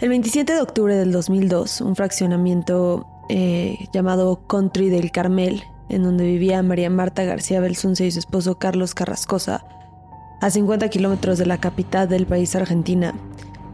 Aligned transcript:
El 0.00 0.08
27 0.08 0.54
de 0.54 0.60
octubre 0.62 0.96
del 0.96 1.12
2002, 1.12 1.82
un 1.82 1.94
fraccionamiento 1.94 3.06
eh, 3.28 3.76
llamado 3.92 4.46
Country 4.46 4.88
del 4.88 5.12
Carmel, 5.12 5.62
en 5.90 6.04
donde 6.04 6.24
vivía 6.24 6.62
María 6.62 6.88
Marta 6.88 7.22
García 7.24 7.60
Belsunce 7.60 8.06
y 8.06 8.10
su 8.10 8.18
esposo 8.18 8.58
Carlos 8.58 8.94
Carrascosa, 8.94 9.62
a 10.40 10.48
50 10.48 10.88
kilómetros 10.88 11.36
de 11.36 11.44
la 11.44 11.58
capital 11.58 12.08
del 12.08 12.24
país 12.24 12.56
Argentina, 12.56 13.14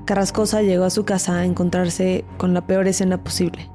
Carrascosa 0.04 0.62
llegó 0.62 0.82
a 0.82 0.90
su 0.90 1.04
casa 1.04 1.38
a 1.38 1.44
encontrarse 1.44 2.24
con 2.38 2.54
la 2.54 2.66
peor 2.66 2.88
escena 2.88 3.22
posible. 3.22 3.70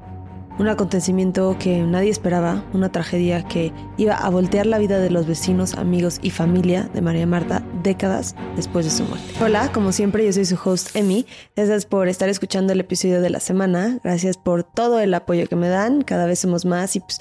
Un 0.58 0.68
acontecimiento 0.68 1.56
que 1.58 1.82
nadie 1.82 2.10
esperaba, 2.10 2.64
una 2.72 2.92
tragedia 2.92 3.42
que 3.42 3.72
iba 3.96 4.14
a 4.14 4.28
voltear 4.28 4.66
la 4.66 4.78
vida 4.78 4.98
de 4.98 5.10
los 5.10 5.26
vecinos, 5.26 5.74
amigos 5.74 6.18
y 6.22 6.30
familia 6.30 6.90
de 6.92 7.00
María 7.00 7.26
Marta 7.26 7.62
décadas 7.82 8.36
después 8.54 8.84
de 8.84 8.90
su 8.90 9.04
muerte. 9.04 9.32
Hola, 9.40 9.72
como 9.72 9.92
siempre 9.92 10.24
yo 10.24 10.32
soy 10.32 10.44
su 10.44 10.58
host 10.62 10.94
Emi. 10.94 11.26
Gracias 11.56 11.86
por 11.86 12.08
estar 12.08 12.28
escuchando 12.28 12.72
el 12.72 12.80
episodio 12.80 13.20
de 13.20 13.30
la 13.30 13.40
semana. 13.40 13.98
Gracias 14.04 14.36
por 14.36 14.62
todo 14.62 15.00
el 15.00 15.14
apoyo 15.14 15.46
que 15.46 15.56
me 15.56 15.68
dan. 15.68 16.02
Cada 16.02 16.26
vez 16.26 16.40
somos 16.40 16.64
más 16.64 16.96
y 16.96 17.00
pues 17.00 17.18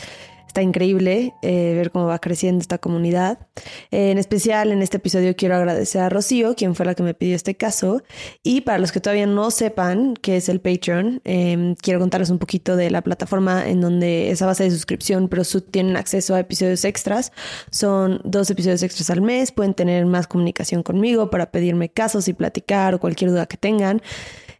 Está 0.52 0.62
increíble 0.62 1.34
eh, 1.44 1.76
ver 1.78 1.92
cómo 1.92 2.08
va 2.08 2.20
creciendo 2.20 2.60
esta 2.60 2.78
comunidad. 2.78 3.48
en 3.90 4.18
especial 4.18 4.74
en 4.74 4.82
este 4.82 4.98
episodio 4.98 5.34
quiero 5.34 5.56
agradecer 5.56 6.02
a 6.02 6.10
Rocío, 6.10 6.56
quien 6.56 6.76
fue 6.76 6.86
la 6.86 6.94
que 6.94 7.04
me 7.04 7.14
pidió 7.14 7.38
este 7.38 7.56
caso. 7.56 8.04
Y 8.44 8.60
para 8.60 8.78
los 8.78 8.92
que 8.92 9.00
todavía 9.00 9.28
no 9.28 9.50
sepan 9.50 10.14
qué 10.16 10.36
es 10.36 10.50
el 10.50 10.60
Patreon, 10.60 11.22
em, 11.24 11.76
quiero 11.76 12.02
contarles 12.02 12.32
un 12.32 12.38
poquito 12.38 12.76
de 12.76 12.92
la 12.92 13.02
plataforma 13.02 13.66
en 13.66 13.80
donde 13.80 14.30
esa 14.30 14.46
base 14.46 14.66
de 14.66 14.72
suscripción, 14.72 15.30
pero 15.30 15.44
tienen 15.72 15.96
acceso 15.96 16.36
a 16.36 16.42
episodios 16.42 16.84
extras. 16.84 17.32
Son 17.70 18.20
dos 18.26 18.50
episodios 18.50 18.84
extras 18.84 19.10
al 19.10 19.22
mes. 19.22 19.54
Pueden 19.54 19.74
tener 19.74 20.06
más 20.06 20.28
comunicación 20.28 20.84
conmigo 20.84 21.30
para 21.30 21.50
pedirme 21.50 21.88
casos 21.88 22.28
y 22.28 22.34
platicar 22.34 22.94
o 22.94 23.00
cualquier 23.00 23.32
duda 23.32 23.46
que 23.46 23.56
tengan. 23.56 24.02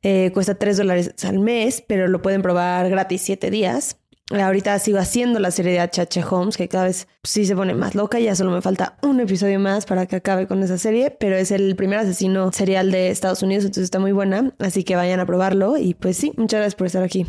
Eh, 0.04 0.32
cuesta 0.34 0.56
3 0.56 0.78
dólares 0.78 1.14
al 1.26 1.40
mes, 1.40 1.84
pero 1.86 2.08
lo 2.08 2.22
pueden 2.22 2.42
probar 2.42 2.90
gratis 2.90 3.24
7 3.24 3.52
días. 3.52 3.98
Ahorita 4.40 4.80
sigo 4.80 4.98
haciendo 4.98 5.40
la 5.40 5.52
serie 5.52 5.74
de 5.74 5.80
H.H. 5.82 6.24
Holmes, 6.30 6.56
que 6.56 6.70
cada 6.70 6.86
vez 6.86 7.08
sí 7.24 7.46
se 7.46 7.56
pone 7.56 7.74
más 7.74 7.96
loca. 7.96 8.20
Ya 8.20 8.36
solo 8.36 8.52
me 8.52 8.62
falta 8.62 8.98
un 9.02 9.20
episodio 9.20 9.60
más 9.60 9.86
para 9.86 10.06
que 10.06 10.16
acabe 10.16 10.48
con 10.48 10.64
esa 10.64 10.78
serie, 10.78 11.12
pero 11.12 11.36
es 11.36 11.52
el 11.52 11.76
primer 11.76 12.00
asesino 12.00 12.52
serial 12.52 12.92
de 12.92 13.10
Estados 13.10 13.44
Unidos, 13.44 13.66
entonces 13.66 13.86
está 13.86 14.00
muy 14.00 14.14
buena. 14.14 14.54
Así 14.60 14.84
que 14.84 14.96
vayan 14.96 15.20
a 15.20 15.26
probarlo. 15.26 15.78
Y 15.78 15.96
pues 15.96 16.18
sí, 16.18 16.32
muchas 16.38 16.60
gracias 16.60 16.76
por 16.76 16.88
estar 16.88 17.04
aquí. 17.04 17.26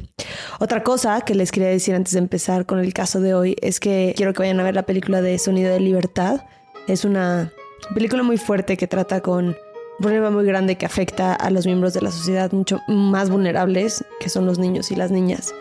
Otra 0.61 0.84
cosa 0.84 1.20
que 1.22 1.34
les 1.34 1.50
quería 1.50 1.69
decir 1.69 1.94
antes 1.94 2.12
de 2.12 2.20
empezar 2.20 2.67
con 2.67 2.78
el 2.78 2.92
caso 2.92 3.20
de 3.20 3.34
hoy 3.34 3.56
es 3.61 3.81
que 3.81 4.14
quiero 4.16 4.33
que 4.33 4.41
vayan 4.41 4.61
a 4.61 4.64
ver 4.64 4.75
la 4.75 4.84
película 4.84 5.22
de 5.22 5.39
Sonido 5.39 5.72
de 5.72 5.81
Libertad. 5.81 6.42
Es 6.87 7.05
una 7.05 7.53
película 7.94 8.22
muy 8.22 8.37
fuerte 8.37 8.77
que 8.77 8.87
trata 8.87 9.20
con 9.20 9.47
un 9.47 9.56
problema 9.98 10.31
muy 10.31 10.44
grande 10.44 10.77
que 10.77 10.87
afecta 10.87 11.34
a 11.34 11.50
los 11.50 11.66
miembros 11.66 11.94
de 11.94 12.00
la 12.00 12.11
sociedad 12.11 12.53
mucho 12.53 12.81
más 12.87 13.28
vulnerables, 13.28 14.05
que 14.20 14.28
son 14.28 14.47
los 14.47 14.59
niños 14.59 14.91
y 14.91 14.97
las 14.97 15.11
niñas. 15.11 15.53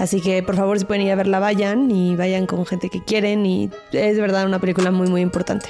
Así 0.00 0.22
que 0.22 0.42
por 0.42 0.56
favor 0.56 0.78
si 0.78 0.86
pueden 0.86 1.02
ir 1.02 1.12
a 1.12 1.14
verla 1.14 1.40
vayan 1.40 1.90
y 1.90 2.16
vayan 2.16 2.46
con 2.46 2.64
gente 2.64 2.88
que 2.88 3.04
quieren 3.04 3.44
y 3.44 3.70
es 3.92 4.18
verdad 4.18 4.46
una 4.46 4.58
película 4.58 4.90
muy 4.90 5.08
muy 5.08 5.20
importante. 5.20 5.68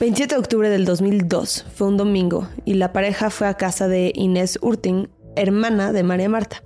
...27 0.00 0.28
de 0.28 0.36
octubre 0.36 0.68
del 0.68 0.84
2002... 0.84 1.64
...fue 1.74 1.86
un 1.86 1.96
domingo... 1.96 2.46
...y 2.66 2.74
la 2.74 2.92
pareja 2.92 3.30
fue 3.30 3.48
a 3.48 3.54
casa 3.54 3.88
de 3.88 4.12
Inés 4.14 4.58
Urting... 4.60 5.08
...hermana 5.34 5.94
de 5.94 6.02
María 6.02 6.28
Marta... 6.28 6.62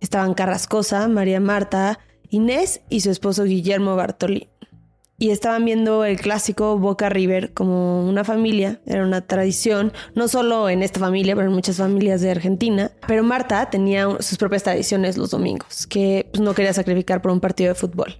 Estaban 0.00 0.34
Carrascosa, 0.34 1.08
María 1.08 1.40
Marta, 1.40 1.98
Inés 2.28 2.80
y 2.88 3.00
su 3.00 3.10
esposo 3.10 3.44
Guillermo 3.44 3.96
Bartoli. 3.96 4.48
Y 5.18 5.30
estaban 5.30 5.66
viendo 5.66 6.06
el 6.06 6.18
clásico 6.18 6.78
Boca 6.78 7.10
River 7.10 7.52
como 7.52 8.08
una 8.08 8.24
familia, 8.24 8.80
era 8.86 9.04
una 9.04 9.26
tradición, 9.26 9.92
no 10.14 10.28
solo 10.28 10.70
en 10.70 10.82
esta 10.82 10.98
familia, 10.98 11.36
pero 11.36 11.48
en 11.48 11.54
muchas 11.54 11.76
familias 11.76 12.22
de 12.22 12.30
Argentina. 12.30 12.90
Pero 13.06 13.22
Marta 13.22 13.68
tenía 13.68 14.08
sus 14.20 14.38
propias 14.38 14.62
tradiciones 14.62 15.18
los 15.18 15.30
domingos, 15.30 15.86
que 15.86 16.26
pues, 16.32 16.40
no 16.40 16.54
quería 16.54 16.72
sacrificar 16.72 17.20
por 17.20 17.32
un 17.32 17.40
partido 17.40 17.68
de 17.68 17.74
fútbol. 17.74 18.16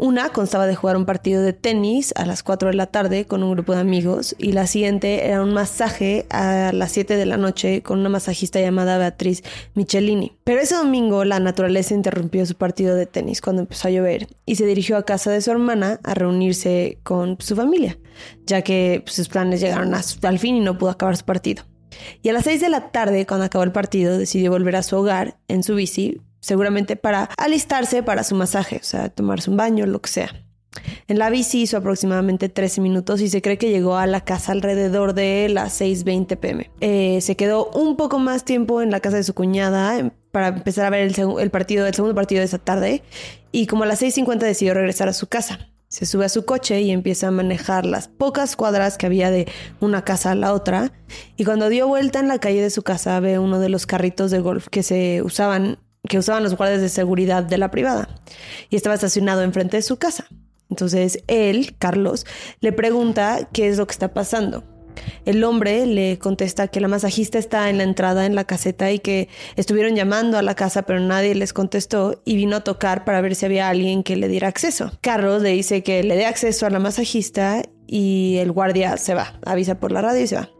Una 0.00 0.28
constaba 0.28 0.68
de 0.68 0.76
jugar 0.76 0.96
un 0.96 1.06
partido 1.06 1.42
de 1.42 1.52
tenis 1.52 2.12
a 2.14 2.24
las 2.24 2.44
4 2.44 2.68
de 2.68 2.76
la 2.76 2.86
tarde 2.86 3.26
con 3.26 3.42
un 3.42 3.50
grupo 3.50 3.72
de 3.74 3.80
amigos 3.80 4.36
y 4.38 4.52
la 4.52 4.68
siguiente 4.68 5.26
era 5.26 5.42
un 5.42 5.52
masaje 5.52 6.24
a 6.30 6.70
las 6.72 6.92
7 6.92 7.16
de 7.16 7.26
la 7.26 7.36
noche 7.36 7.82
con 7.82 7.98
una 7.98 8.08
masajista 8.08 8.60
llamada 8.60 8.96
Beatriz 8.96 9.42
Michelini. 9.74 10.36
Pero 10.44 10.60
ese 10.60 10.76
domingo 10.76 11.24
la 11.24 11.40
naturaleza 11.40 11.94
interrumpió 11.94 12.46
su 12.46 12.54
partido 12.54 12.94
de 12.94 13.06
tenis 13.06 13.40
cuando 13.40 13.62
empezó 13.62 13.88
a 13.88 13.90
llover 13.90 14.28
y 14.46 14.54
se 14.54 14.66
dirigió 14.66 14.96
a 14.96 15.04
casa 15.04 15.32
de 15.32 15.40
su 15.40 15.50
hermana 15.50 15.98
a 16.04 16.14
reunirse 16.14 17.00
con 17.02 17.36
su 17.40 17.56
familia, 17.56 17.98
ya 18.46 18.62
que 18.62 19.02
pues, 19.04 19.16
sus 19.16 19.28
planes 19.28 19.60
llegaron 19.60 19.92
al 19.94 20.38
fin 20.38 20.54
y 20.54 20.60
no 20.60 20.78
pudo 20.78 20.90
acabar 20.90 21.16
su 21.16 21.24
partido. 21.24 21.64
Y 22.22 22.28
a 22.28 22.32
las 22.32 22.44
6 22.44 22.60
de 22.60 22.68
la 22.68 22.92
tarde, 22.92 23.26
cuando 23.26 23.46
acabó 23.46 23.64
el 23.64 23.72
partido, 23.72 24.16
decidió 24.16 24.52
volver 24.52 24.76
a 24.76 24.84
su 24.84 24.96
hogar 24.96 25.38
en 25.48 25.64
su 25.64 25.74
bici 25.74 26.20
seguramente 26.40 26.96
para 26.96 27.24
alistarse 27.36 28.02
para 28.02 28.24
su 28.24 28.34
masaje, 28.34 28.76
o 28.76 28.84
sea, 28.84 29.08
tomarse 29.08 29.50
un 29.50 29.56
baño, 29.56 29.86
lo 29.86 30.00
que 30.00 30.10
sea. 30.10 30.44
En 31.06 31.18
la 31.18 31.30
bici 31.30 31.62
hizo 31.62 31.76
aproximadamente 31.76 32.48
13 32.48 32.80
minutos 32.80 33.20
y 33.20 33.28
se 33.28 33.42
cree 33.42 33.58
que 33.58 33.70
llegó 33.70 33.96
a 33.96 34.06
la 34.06 34.22
casa 34.22 34.52
alrededor 34.52 35.14
de 35.14 35.48
las 35.48 35.80
6.20 35.80 36.36
pm. 36.36 36.70
Eh, 36.80 37.20
se 37.20 37.36
quedó 37.36 37.70
un 37.70 37.96
poco 37.96 38.18
más 38.18 38.44
tiempo 38.44 38.82
en 38.82 38.90
la 38.90 39.00
casa 39.00 39.16
de 39.16 39.24
su 39.24 39.34
cuñada 39.34 39.98
em, 39.98 40.10
para 40.30 40.48
empezar 40.48 40.86
a 40.86 40.90
ver 40.90 41.00
el, 41.02 41.50
partido, 41.50 41.86
el 41.86 41.94
segundo 41.94 42.14
partido 42.14 42.40
de 42.40 42.46
esa 42.46 42.58
tarde 42.58 43.02
y 43.50 43.66
como 43.66 43.84
a 43.84 43.86
las 43.86 44.02
6.50 44.02 44.38
decidió 44.38 44.74
regresar 44.74 45.08
a 45.08 45.12
su 45.12 45.26
casa. 45.26 45.70
Se 45.88 46.04
sube 46.04 46.26
a 46.26 46.28
su 46.28 46.44
coche 46.44 46.82
y 46.82 46.90
empieza 46.90 47.28
a 47.28 47.30
manejar 47.30 47.86
las 47.86 48.08
pocas 48.08 48.56
cuadras 48.56 48.98
que 48.98 49.06
había 49.06 49.30
de 49.30 49.48
una 49.80 50.04
casa 50.04 50.32
a 50.32 50.34
la 50.34 50.52
otra. 50.52 50.92
Y 51.38 51.46
cuando 51.46 51.70
dio 51.70 51.88
vuelta 51.88 52.20
en 52.20 52.28
la 52.28 52.38
calle 52.38 52.60
de 52.60 52.68
su 52.68 52.82
casa 52.82 53.18
ve 53.20 53.38
uno 53.38 53.58
de 53.58 53.70
los 53.70 53.86
carritos 53.86 54.30
de 54.30 54.40
golf 54.40 54.68
que 54.68 54.82
se 54.82 55.22
usaban 55.22 55.78
que 56.08 56.18
usaban 56.18 56.42
los 56.42 56.56
guardias 56.56 56.80
de 56.80 56.88
seguridad 56.88 57.44
de 57.44 57.58
la 57.58 57.70
privada 57.70 58.08
y 58.70 58.76
estaba 58.76 58.94
estacionado 58.94 59.42
enfrente 59.42 59.76
de 59.76 59.82
su 59.82 59.98
casa. 59.98 60.26
Entonces 60.70 61.22
él, 61.28 61.76
Carlos, 61.78 62.26
le 62.60 62.72
pregunta 62.72 63.48
qué 63.52 63.68
es 63.68 63.78
lo 63.78 63.86
que 63.86 63.92
está 63.92 64.12
pasando. 64.12 64.64
El 65.24 65.44
hombre 65.44 65.86
le 65.86 66.18
contesta 66.18 66.68
que 66.68 66.80
la 66.80 66.88
masajista 66.88 67.38
está 67.38 67.70
en 67.70 67.78
la 67.78 67.84
entrada 67.84 68.26
en 68.26 68.34
la 68.34 68.44
caseta 68.44 68.90
y 68.90 68.98
que 68.98 69.28
estuvieron 69.56 69.94
llamando 69.94 70.38
a 70.38 70.42
la 70.42 70.54
casa 70.54 70.82
pero 70.82 71.00
nadie 71.00 71.34
les 71.34 71.52
contestó 71.52 72.20
y 72.24 72.36
vino 72.36 72.56
a 72.56 72.64
tocar 72.64 73.04
para 73.04 73.20
ver 73.20 73.34
si 73.34 73.46
había 73.46 73.68
alguien 73.68 74.02
que 74.02 74.16
le 74.16 74.28
diera 74.28 74.48
acceso. 74.48 74.90
Carlos 75.00 75.42
le 75.42 75.50
dice 75.50 75.82
que 75.82 76.02
le 76.02 76.16
dé 76.16 76.26
acceso 76.26 76.66
a 76.66 76.70
la 76.70 76.80
masajista 76.80 77.62
y 77.86 78.36
el 78.38 78.52
guardia 78.52 78.96
se 78.96 79.14
va, 79.14 79.38
avisa 79.46 79.78
por 79.78 79.92
la 79.92 80.02
radio 80.02 80.22
y 80.22 80.26
se 80.26 80.36
va. 80.36 80.50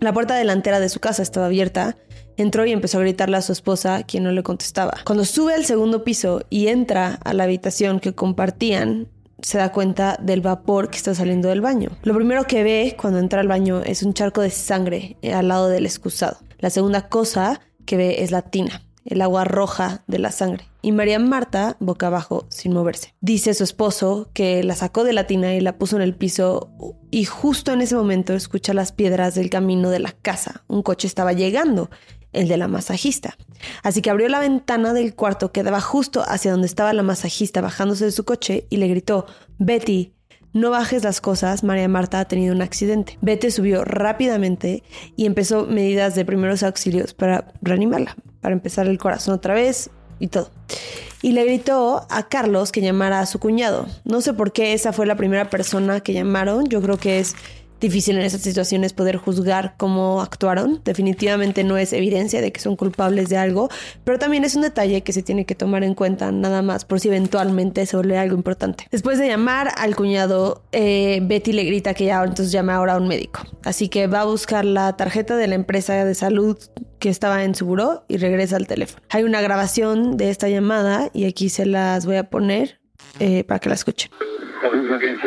La 0.00 0.12
puerta 0.12 0.34
delantera 0.34 0.80
de 0.80 0.88
su 0.88 1.00
casa 1.00 1.22
estaba 1.22 1.46
abierta 1.46 1.96
Entró 2.42 2.66
y 2.66 2.72
empezó 2.72 2.98
a 2.98 3.02
gritarle 3.02 3.36
a 3.36 3.40
su 3.40 3.52
esposa, 3.52 4.02
quien 4.02 4.24
no 4.24 4.32
le 4.32 4.42
contestaba. 4.42 4.94
Cuando 5.04 5.24
sube 5.24 5.54
al 5.54 5.64
segundo 5.64 6.02
piso 6.02 6.42
y 6.50 6.66
entra 6.66 7.20
a 7.22 7.32
la 7.34 7.44
habitación 7.44 8.00
que 8.00 8.16
compartían, 8.16 9.06
se 9.40 9.58
da 9.58 9.70
cuenta 9.70 10.18
del 10.20 10.40
vapor 10.40 10.90
que 10.90 10.96
está 10.96 11.14
saliendo 11.14 11.48
del 11.48 11.60
baño. 11.60 11.90
Lo 12.02 12.16
primero 12.16 12.44
que 12.48 12.64
ve 12.64 12.96
cuando 13.00 13.20
entra 13.20 13.40
al 13.40 13.46
baño 13.46 13.80
es 13.82 14.02
un 14.02 14.12
charco 14.12 14.40
de 14.40 14.50
sangre 14.50 15.16
al 15.32 15.46
lado 15.46 15.68
del 15.68 15.86
excusado. 15.86 16.38
La 16.58 16.70
segunda 16.70 17.08
cosa 17.08 17.60
que 17.86 17.96
ve 17.96 18.24
es 18.24 18.32
la 18.32 18.42
tina, 18.42 18.82
el 19.04 19.22
agua 19.22 19.44
roja 19.44 20.02
de 20.08 20.18
la 20.18 20.32
sangre. 20.32 20.66
Y 20.82 20.90
María 20.90 21.20
Marta, 21.20 21.76
boca 21.78 22.08
abajo, 22.08 22.46
sin 22.48 22.72
moverse. 22.72 23.14
Dice 23.20 23.54
su 23.54 23.62
esposo 23.62 24.30
que 24.32 24.64
la 24.64 24.74
sacó 24.74 25.04
de 25.04 25.12
la 25.12 25.28
tina 25.28 25.54
y 25.54 25.60
la 25.60 25.78
puso 25.78 25.94
en 25.94 26.02
el 26.02 26.16
piso 26.16 26.72
y 27.12 27.24
justo 27.24 27.72
en 27.72 27.82
ese 27.82 27.94
momento 27.94 28.34
escucha 28.34 28.74
las 28.74 28.90
piedras 28.90 29.36
del 29.36 29.48
camino 29.48 29.90
de 29.90 30.00
la 30.00 30.10
casa. 30.10 30.64
Un 30.66 30.82
coche 30.82 31.06
estaba 31.06 31.32
llegando 31.32 31.88
el 32.32 32.48
de 32.48 32.56
la 32.56 32.68
masajista. 32.68 33.36
Así 33.82 34.02
que 34.02 34.10
abrió 34.10 34.28
la 34.28 34.40
ventana 34.40 34.92
del 34.92 35.14
cuarto 35.14 35.52
que 35.52 35.62
daba 35.62 35.80
justo 35.80 36.24
hacia 36.26 36.50
donde 36.50 36.66
estaba 36.66 36.92
la 36.92 37.02
masajista 37.02 37.60
bajándose 37.60 38.04
de 38.04 38.12
su 38.12 38.24
coche 38.24 38.66
y 38.70 38.78
le 38.78 38.88
gritó, 38.88 39.26
Betty, 39.58 40.12
no 40.52 40.70
bajes 40.70 41.02
las 41.02 41.20
cosas, 41.20 41.64
María 41.64 41.88
Marta 41.88 42.20
ha 42.20 42.24
tenido 42.26 42.54
un 42.54 42.60
accidente. 42.60 43.18
Betty 43.22 43.50
subió 43.50 43.84
rápidamente 43.84 44.82
y 45.16 45.24
empezó 45.24 45.66
medidas 45.66 46.14
de 46.14 46.26
primeros 46.26 46.62
auxilios 46.62 47.14
para 47.14 47.52
reanimarla, 47.62 48.16
para 48.40 48.52
empezar 48.52 48.86
el 48.86 48.98
corazón 48.98 49.34
otra 49.34 49.54
vez 49.54 49.90
y 50.18 50.28
todo. 50.28 50.50
Y 51.22 51.32
le 51.32 51.44
gritó 51.44 52.06
a 52.10 52.28
Carlos 52.28 52.70
que 52.70 52.82
llamara 52.82 53.20
a 53.20 53.26
su 53.26 53.38
cuñado. 53.38 53.86
No 54.04 54.20
sé 54.20 54.34
por 54.34 54.52
qué 54.52 54.74
esa 54.74 54.92
fue 54.92 55.06
la 55.06 55.16
primera 55.16 55.48
persona 55.48 56.00
que 56.00 56.12
llamaron, 56.12 56.66
yo 56.66 56.82
creo 56.82 56.98
que 56.98 57.20
es 57.20 57.34
difícil 57.82 58.16
en 58.16 58.22
esas 58.22 58.40
situaciones 58.40 58.94
poder 58.94 59.16
juzgar 59.16 59.74
cómo 59.76 60.22
actuaron. 60.22 60.80
Definitivamente 60.84 61.64
no 61.64 61.76
es 61.76 61.92
evidencia 61.92 62.40
de 62.40 62.52
que 62.52 62.60
son 62.60 62.76
culpables 62.76 63.28
de 63.28 63.36
algo, 63.36 63.68
pero 64.04 64.18
también 64.18 64.44
es 64.44 64.54
un 64.56 64.62
detalle 64.62 65.02
que 65.02 65.12
se 65.12 65.22
tiene 65.22 65.44
que 65.44 65.54
tomar 65.54 65.84
en 65.84 65.94
cuenta 65.94 66.32
nada 66.32 66.62
más 66.62 66.84
por 66.84 67.00
si 67.00 67.08
eventualmente 67.08 67.84
se 67.84 67.96
vuelve 67.96 68.16
algo 68.16 68.36
importante. 68.36 68.86
Después 68.90 69.18
de 69.18 69.28
llamar 69.28 69.68
al 69.76 69.94
cuñado, 69.96 70.62
eh, 70.72 71.20
Betty 71.22 71.52
le 71.52 71.64
grita 71.64 71.92
que 71.92 72.06
ya 72.06 72.22
entonces 72.22 72.52
llame 72.52 72.72
ahora 72.72 72.94
a 72.94 72.96
un 72.96 73.08
médico. 73.08 73.40
Así 73.64 73.88
que 73.88 74.06
va 74.06 74.20
a 74.20 74.24
buscar 74.24 74.64
la 74.64 74.96
tarjeta 74.96 75.36
de 75.36 75.48
la 75.48 75.56
empresa 75.56 76.04
de 76.04 76.14
salud 76.14 76.56
que 76.98 77.08
estaba 77.08 77.42
en 77.42 77.54
su 77.54 77.66
buró 77.66 78.04
y 78.08 78.16
regresa 78.16 78.56
al 78.56 78.68
teléfono. 78.68 79.04
Hay 79.10 79.24
una 79.24 79.40
grabación 79.40 80.16
de 80.16 80.30
esta 80.30 80.48
llamada 80.48 81.10
y 81.12 81.26
aquí 81.26 81.48
se 81.48 81.66
las 81.66 82.06
voy 82.06 82.16
a 82.16 82.30
poner 82.30 82.78
eh, 83.18 83.42
para 83.44 83.58
que 83.58 83.68
la 83.68 83.74
escuchen. 83.74 84.10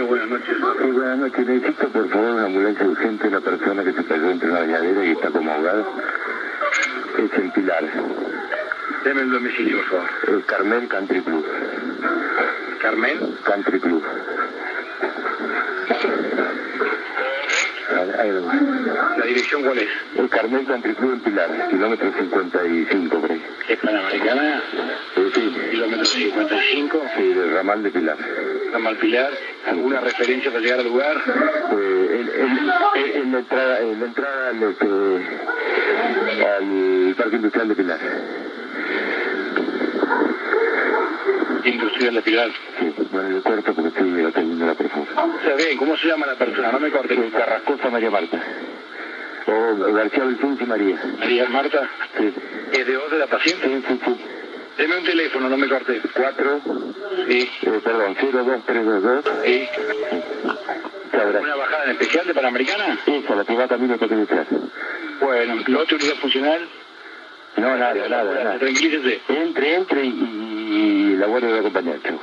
buenas 0.07 0.29
noches. 0.29 0.64
Buenas 1.05 1.19
noches. 1.19 1.47
Necesito, 1.47 1.87
por 1.89 2.09
favor, 2.09 2.31
una 2.31 2.45
ambulancia 2.45 2.85
urgente. 2.85 3.27
Una 3.27 3.41
persona 3.41 3.83
que 3.83 3.93
se 3.93 4.05
cayó 4.05 4.31
entre 4.31 4.49
una 4.49 4.59
bañadera 4.59 5.05
y 5.05 5.11
está 5.11 5.29
como 5.29 5.51
ahogada. 5.51 5.85
Es 7.17 7.39
en 7.39 7.51
Pilar. 7.51 7.83
Deme 9.03 9.21
el 9.21 9.31
domicilio, 9.31 9.77
por 9.77 9.85
favor. 9.85 10.09
El 10.27 10.45
Carmel 10.45 10.87
Country 10.87 11.21
Club. 11.21 11.45
¿Carmel? 12.81 13.37
Country 13.43 13.79
Club. 13.79 14.03
¿La 19.17 19.25
dirección 19.25 19.63
cuál 19.63 19.77
es? 19.77 19.89
El 20.15 20.29
Carmel 20.29 20.65
Country 20.65 20.93
Club 20.95 21.13
en 21.13 21.19
Pilar, 21.19 21.67
kilómetro 21.69 22.11
55, 22.11 23.19
por 23.19 23.31
ahí. 23.31 23.43
¿Es 23.69 23.79
Panamericana? 23.79 24.61
Eh, 25.15 25.31
sí. 25.33 25.55
¿Kilómetro 25.71 26.05
55? 26.05 27.01
Sí, 27.15 27.33
del 27.33 27.53
ramal 27.53 27.83
de 27.83 27.91
Pilar. 27.91 28.17
¿Ramal 28.75 28.97
Pilar? 28.97 29.31
¿Alguna 29.67 30.01
referencia 30.01 30.51
para 30.51 30.61
llegar 30.61 30.79
al 30.79 30.85
lugar? 30.85 31.15
Eh, 31.15 32.19
en, 32.19 32.27
en, 32.41 33.21
en, 33.23 33.31
la 33.31 33.39
entrada, 33.39 33.79
en 33.79 33.99
la 34.01 34.05
entrada 34.05 34.49
al, 34.49 34.63
este, 34.63 34.85
al 36.45 37.15
Parque 37.15 37.35
Industrial 37.37 37.67
de 37.69 37.75
Pilar. 37.75 37.99
Industrial 41.63 42.15
de 42.15 42.21
Pilar. 42.21 42.49
Sí, 42.79 42.93
bueno, 43.11 43.29
le 43.29 43.41
corto 43.41 43.73
porque 43.73 43.87
estoy 43.87 44.25
atendiendo 44.25 44.65
la 44.65 44.75
persona. 44.75 45.05
Está 45.41 45.55
bien, 45.55 45.77
¿cómo 45.77 45.95
se 45.95 46.07
llama 46.09 46.25
la 46.25 46.35
persona? 46.35 46.71
No 46.73 46.79
me 46.81 46.91
corte. 46.91 47.15
Carrascosa 47.31 47.89
María 47.89 48.11
Marta. 48.11 48.43
O 49.47 49.93
García 49.93 50.25
Belfins 50.25 50.61
y 50.61 50.65
María. 50.65 51.01
María 51.17 51.47
Marta. 51.47 51.89
Sí. 52.17 52.33
¿Es 52.73 52.85
de 52.85 52.97
voz 52.97 53.09
de 53.09 53.19
la 53.19 53.27
paciente? 53.27 53.67
Sí, 53.67 53.83
sí, 53.87 54.01
sí. 54.03 54.15
Deme 54.77 54.97
un 54.97 55.03
teléfono, 55.05 55.49
no 55.49 55.57
me 55.57 55.67
corte. 55.69 56.01
4, 56.13 56.61
Sí, 57.27 57.49
eh, 57.61 57.81
perdón, 57.83 58.15
02322. 58.15 59.25
sí. 59.45 59.67
¿Una 61.41 61.55
bajada 61.55 61.85
en 61.85 61.91
especial 61.91 62.27
de 62.27 62.33
Panamericana? 62.33 62.99
Esa, 63.05 63.35
la 63.35 63.45
que 63.45 63.55
va 63.55 63.67
camino 63.67 63.93
a 63.93 63.97
Toque 63.97 64.15
de 64.15 64.25
Teatro. 64.25 64.57
Bueno, 65.21 65.55
¿la 65.65 65.79
otra 65.79 65.95
unidad 65.97 66.15
funcional? 66.15 66.67
No, 67.57 67.77
nada, 67.77 67.93
nada, 68.09 68.43
nada. 68.43 68.59
Tranquilícese. 68.59 69.21
Entre, 69.29 69.75
entre 69.75 70.03
y, 70.05 70.09
y 70.09 71.15
la 71.17 71.27
guardia 71.27 71.51
de 71.53 71.59
acompañar. 71.59 71.99
chau. 72.03 72.19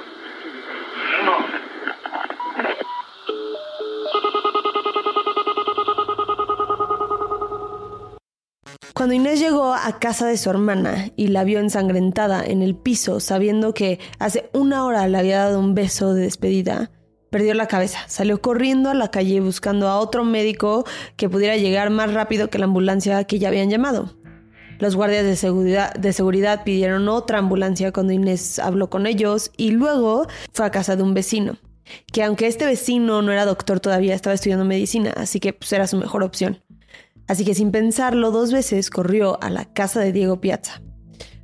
Cuando 9.03 9.17
Inés 9.17 9.41
llegó 9.41 9.75
a 9.75 9.99
casa 9.99 10.29
de 10.29 10.37
su 10.37 10.49
hermana 10.49 11.11
y 11.17 11.27
la 11.27 11.43
vio 11.43 11.59
ensangrentada 11.59 12.41
en 12.45 12.63
el 12.63 12.77
piso, 12.77 13.19
sabiendo 13.19 13.75
que 13.75 13.99
hace 14.21 14.49
una 14.53 14.85
hora 14.85 15.09
le 15.09 15.19
había 15.19 15.39
dado 15.39 15.59
un 15.59 15.75
beso 15.75 16.15
de 16.15 16.23
despedida, 16.23 16.93
perdió 17.29 17.53
la 17.55 17.67
cabeza. 17.67 17.99
Salió 18.07 18.41
corriendo 18.41 18.91
a 18.91 18.95
la 18.95 19.11
calle 19.11 19.41
buscando 19.41 19.89
a 19.89 19.99
otro 19.99 20.25
médico 20.25 20.85
que 21.17 21.29
pudiera 21.29 21.57
llegar 21.57 21.91
más 21.91 22.15
rápido 22.15 22.49
que 22.49 22.61
la 22.61 22.67
ambulancia 22.67 23.25
que 23.25 23.41
ya 23.41 23.49
habían 23.49 23.71
llamado. 23.71 24.17
Los 24.79 24.95
guardias 24.95 25.25
de 25.25 26.13
seguridad, 26.13 26.63
pidieron 26.63 27.09
otra 27.09 27.39
ambulancia 27.39 27.91
cuando 27.91 28.13
Inés 28.13 28.61
habló 28.61 28.89
con 28.89 29.09
ellos 29.09 29.51
y 29.57 29.73
luego 29.73 30.29
fue 30.53 30.65
a 30.65 30.71
casa 30.71 30.95
de 30.95 31.03
un 31.03 31.13
vecino, 31.13 31.57
que 32.13 32.23
aunque 32.23 32.47
este 32.47 32.67
vecino 32.67 33.21
no 33.21 33.33
era 33.33 33.47
doctor 33.47 33.81
todavía, 33.81 34.15
estaba 34.15 34.35
estudiando 34.35 34.65
medicina, 34.65 35.13
así 35.17 35.41
que 35.41 35.55
pues, 35.55 35.73
era 35.73 35.89
su 35.89 35.97
mejor 35.97 36.23
opción. 36.23 36.61
Así 37.27 37.45
que 37.45 37.55
sin 37.55 37.71
pensarlo 37.71 38.31
dos 38.31 38.53
veces 38.53 38.91
corrió 38.91 39.43
a 39.43 39.51
la 39.51 39.65
casa 39.65 40.01
de 40.01 40.13
Diego 40.13 40.41
Piazza. 40.41 40.83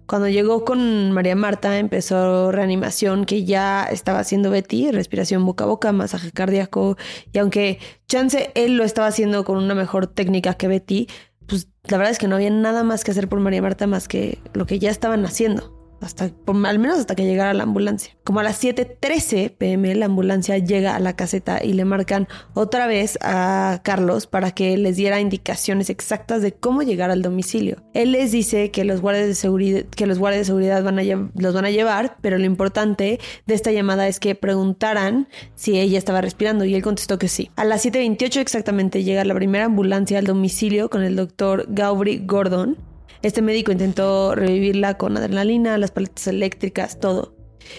Cuando 0.07 0.29
llegó 0.29 0.65
con 0.65 1.13
María 1.13 1.37
Marta 1.37 1.79
empezó 1.79 2.51
reanimación 2.51 3.27
que 3.27 3.45
ya 3.45 3.85
estaba 3.85 4.21
haciendo 4.21 4.51
Betty, 4.51 4.91
respiración 4.91 5.45
boca 5.45 5.65
a 5.65 5.67
boca, 5.67 5.93
masaje 5.93 6.33
cardíaco 6.33 6.97
y 7.31 7.39
aunque 7.39 7.79
chance 8.07 8.51
él 8.55 8.79
lo 8.79 8.85
estaba 8.85 9.09
haciendo 9.09 9.45
con 9.45 9.59
una 9.59 9.75
mejor 9.75 10.07
técnica 10.07 10.55
que 10.55 10.67
Betty, 10.67 11.09
pues 11.47 11.69
la 11.85 11.99
verdad 11.99 12.13
es 12.13 12.19
que 12.19 12.27
no 12.27 12.37
había 12.37 12.49
nada 12.49 12.85
más 12.85 13.05
que 13.05 13.11
hacer 13.11 13.29
por 13.29 13.41
María 13.41 13.61
Marta 13.61 13.87
más 13.87 14.09
que 14.09 14.39
lo 14.55 14.65
que 14.65 14.79
ya 14.79 14.91
estaban 14.91 15.27
haciendo. 15.27 15.78
Hasta, 16.01 16.29
por, 16.29 16.55
al 16.67 16.79
menos 16.79 16.99
hasta 16.99 17.15
que 17.15 17.25
llegara 17.25 17.53
la 17.55 17.65
ambulancia. 17.65 18.15
Como 18.25 18.41
a 18.41 18.43
las 18.43 18.63
7.13 18.63 19.51
pm 19.57 19.95
la 19.95 20.07
ambulancia 20.07 20.59
llega 20.59 20.95
a 20.95 21.01
la 21.01 21.17
caseta 21.17 21.63
y 21.63 21.73
le 21.73 21.85
marcan 21.85 22.29
otra 22.55 22.87
vez 22.87 23.19
a 23.23 23.81
Carlos 23.83 24.27
para 24.27 24.53
que 24.53 24.77
les 24.77 24.97
diera 24.97 25.21
indicaciones 25.21 25.91
exactas 25.91 26.43
de 26.43 26.53
cómo 26.53 26.83
llegar 26.83 27.11
al 27.11 27.23
domicilio. 27.23 27.83
Él 27.95 28.13
les 28.13 28.33
dice 28.33 28.71
que 28.71 28.85
los 28.85 29.01
guardias 29.01 29.27
de 29.27 29.35
seguridad, 29.35 29.85
que 29.85 30.07
los 30.07 30.19
de 30.19 30.45
seguridad 30.45 30.83
van 30.83 30.99
a 30.99 31.03
los 31.35 31.55
van 31.55 31.65
a 31.65 31.71
llevar, 31.71 32.17
pero 32.21 32.39
lo 32.39 32.45
importante 32.45 33.19
de 33.47 33.55
esta 33.55 33.73
llamada 33.73 34.09
es 34.09 34.21
que 34.21 34.35
preguntaran 34.35 35.29
si 35.55 35.79
ella 35.79 35.99
estaba 35.99 36.21
respirando 36.21 36.65
y 36.65 36.75
él 36.75 36.83
contestó 36.83 37.19
que 37.19 37.29
sí. 37.29 37.51
A 37.57 37.65
las 37.65 37.85
7.28 37.85 38.41
exactamente 38.41 39.05
llega 39.05 39.25
la 39.25 39.35
primera 39.35 39.65
ambulancia 39.65 40.19
al 40.19 40.27
domicilio 40.27 40.91
con 40.91 41.03
el 41.03 41.17
doctor 41.17 41.67
Gaubri 41.69 42.23
Gordon. 42.25 42.77
Este 43.23 43.43
médico 43.43 43.73
intentó 43.73 44.35
revivirla 44.35 44.97
con 44.97 45.17
adrenalina, 45.17 45.79
las 45.79 45.91
paletas 45.91 46.27
eléctricas, 46.29 47.01
todo. 47.01 47.35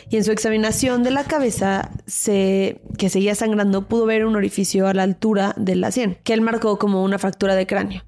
Y 0.09 0.17
en 0.17 0.23
su 0.23 0.31
examinación 0.31 1.03
de 1.03 1.11
la 1.11 1.23
cabeza, 1.23 1.91
se, 2.05 2.81
que 2.97 3.09
seguía 3.09 3.35
sangrando, 3.35 3.87
pudo 3.87 4.05
ver 4.05 4.25
un 4.25 4.35
orificio 4.35 4.87
a 4.87 4.93
la 4.93 5.03
altura 5.03 5.53
de 5.57 5.75
la 5.75 5.91
sien, 5.91 6.17
que 6.23 6.33
él 6.33 6.41
marcó 6.41 6.77
como 6.77 7.03
una 7.03 7.17
fractura 7.17 7.55
de 7.55 7.65
cráneo. 7.67 8.03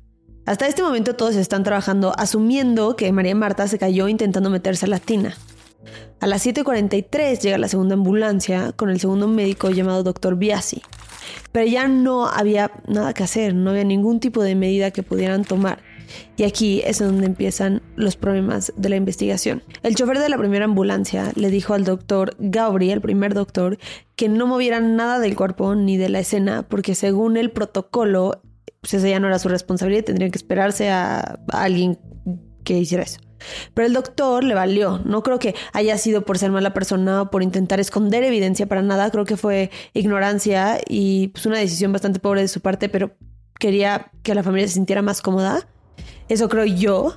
Hasta 0.46 0.68
este 0.68 0.82
momento 0.84 1.16
todos 1.16 1.36
están 1.36 1.64
trabajando 1.64 2.14
asumiendo 2.18 2.96
que 2.96 3.12
María 3.12 3.36
Marta 3.36 3.68
se 3.68 3.78
cayó 3.78 4.08
intentando 4.08 4.50
meterse 4.50 4.86
a 4.86 4.90
la 4.90 5.00
tina. 5.00 5.36
A 6.20 6.28
las 6.28 6.46
7.43 6.46 7.40
llega 7.40 7.58
la 7.58 7.68
segunda 7.68 7.94
ambulancia 7.94 8.72
con 8.74 8.90
el 8.90 9.00
segundo 9.00 9.28
médico 9.28 9.70
llamado 9.70 10.04
Dr. 10.04 10.36
Biasi. 10.36 10.82
Pero 11.52 11.68
ya 11.68 11.88
no 11.88 12.28
había 12.28 12.72
nada 12.88 13.14
que 13.14 13.24
hacer, 13.24 13.54
no 13.54 13.72
había 13.72 13.84
ningún 13.84 14.20
tipo 14.20 14.44
de 14.44 14.56
medida 14.56 14.92
que 14.92 15.04
pudieran 15.04 15.44
tomar. 15.44 15.80
Y 16.38 16.44
aquí 16.44 16.82
es 16.86 17.00
donde 17.00 17.26
empiezan 17.26 17.82
los 17.96 18.16
problemas 18.16 18.74
de 18.76 18.90
la 18.90 18.96
investigación. 18.96 19.64
El 19.84 19.96
chofer 19.96 20.20
de 20.20 20.30
la 20.30 20.38
primera 20.38 20.66
ambulancia 20.66 21.32
le 21.36 21.50
dijo 21.50 21.74
al 21.74 21.84
doctor 21.84 22.36
Gabriel, 22.40 22.96
el 22.96 23.02
primer 23.02 23.34
doctor, 23.34 23.78
que 24.16 24.30
no 24.30 24.48
movieran 24.48 24.96
nada 24.96 25.20
del 25.20 25.36
cuerpo 25.36 25.76
ni 25.76 25.98
de 25.98 26.10
la 26.10 26.20
escena, 26.20 26.64
porque 26.68 26.96
según 26.96 27.38
el 27.38 27.52
protocolo, 27.52 28.42
pues 28.82 28.94
esa 28.94 29.08
ya 29.08 29.20
no 29.20 29.28
era 29.28 29.40
su 29.40 29.50
responsabilidad, 29.50 30.06
tendrían 30.06 30.32
que 30.32 30.38
esperarse 30.38 30.90
a, 30.90 31.40
a 31.52 31.64
alguien 31.64 32.00
que 32.64 32.78
hiciera 32.78 33.04
eso. 33.04 33.20
Pero 33.74 33.88
el 33.88 33.94
doctor 33.94 34.44
le 34.44 34.54
valió. 34.54 35.00
No 35.06 35.24
creo 35.24 35.40
que 35.40 35.56
haya 35.74 35.98
sido 35.98 36.24
por 36.24 36.38
ser 36.38 36.52
mala 36.52 36.74
persona 36.74 37.24
o 37.24 37.32
por 37.32 37.44
intentar 37.44 37.80
esconder 37.80 38.24
evidencia 38.24 38.68
para 38.68 38.82
nada. 38.82 39.10
Creo 39.12 39.26
que 39.26 39.38
fue 39.38 39.72
ignorancia 39.94 40.80
y 40.88 41.30
pues 41.30 41.46
una 41.46 41.58
decisión 41.58 41.92
bastante 41.92 42.20
pobre 42.20 42.42
de 42.42 42.48
su 42.48 42.62
parte, 42.62 42.90
pero 42.90 43.12
quería 43.60 44.12
que 44.24 44.36
la 44.36 44.44
familia 44.44 44.68
se 44.68 44.76
sintiera 44.76 45.02
más 45.02 45.22
cómoda. 45.22 45.68
Eso 46.32 46.48
creo 46.48 46.64
yo. 46.64 47.14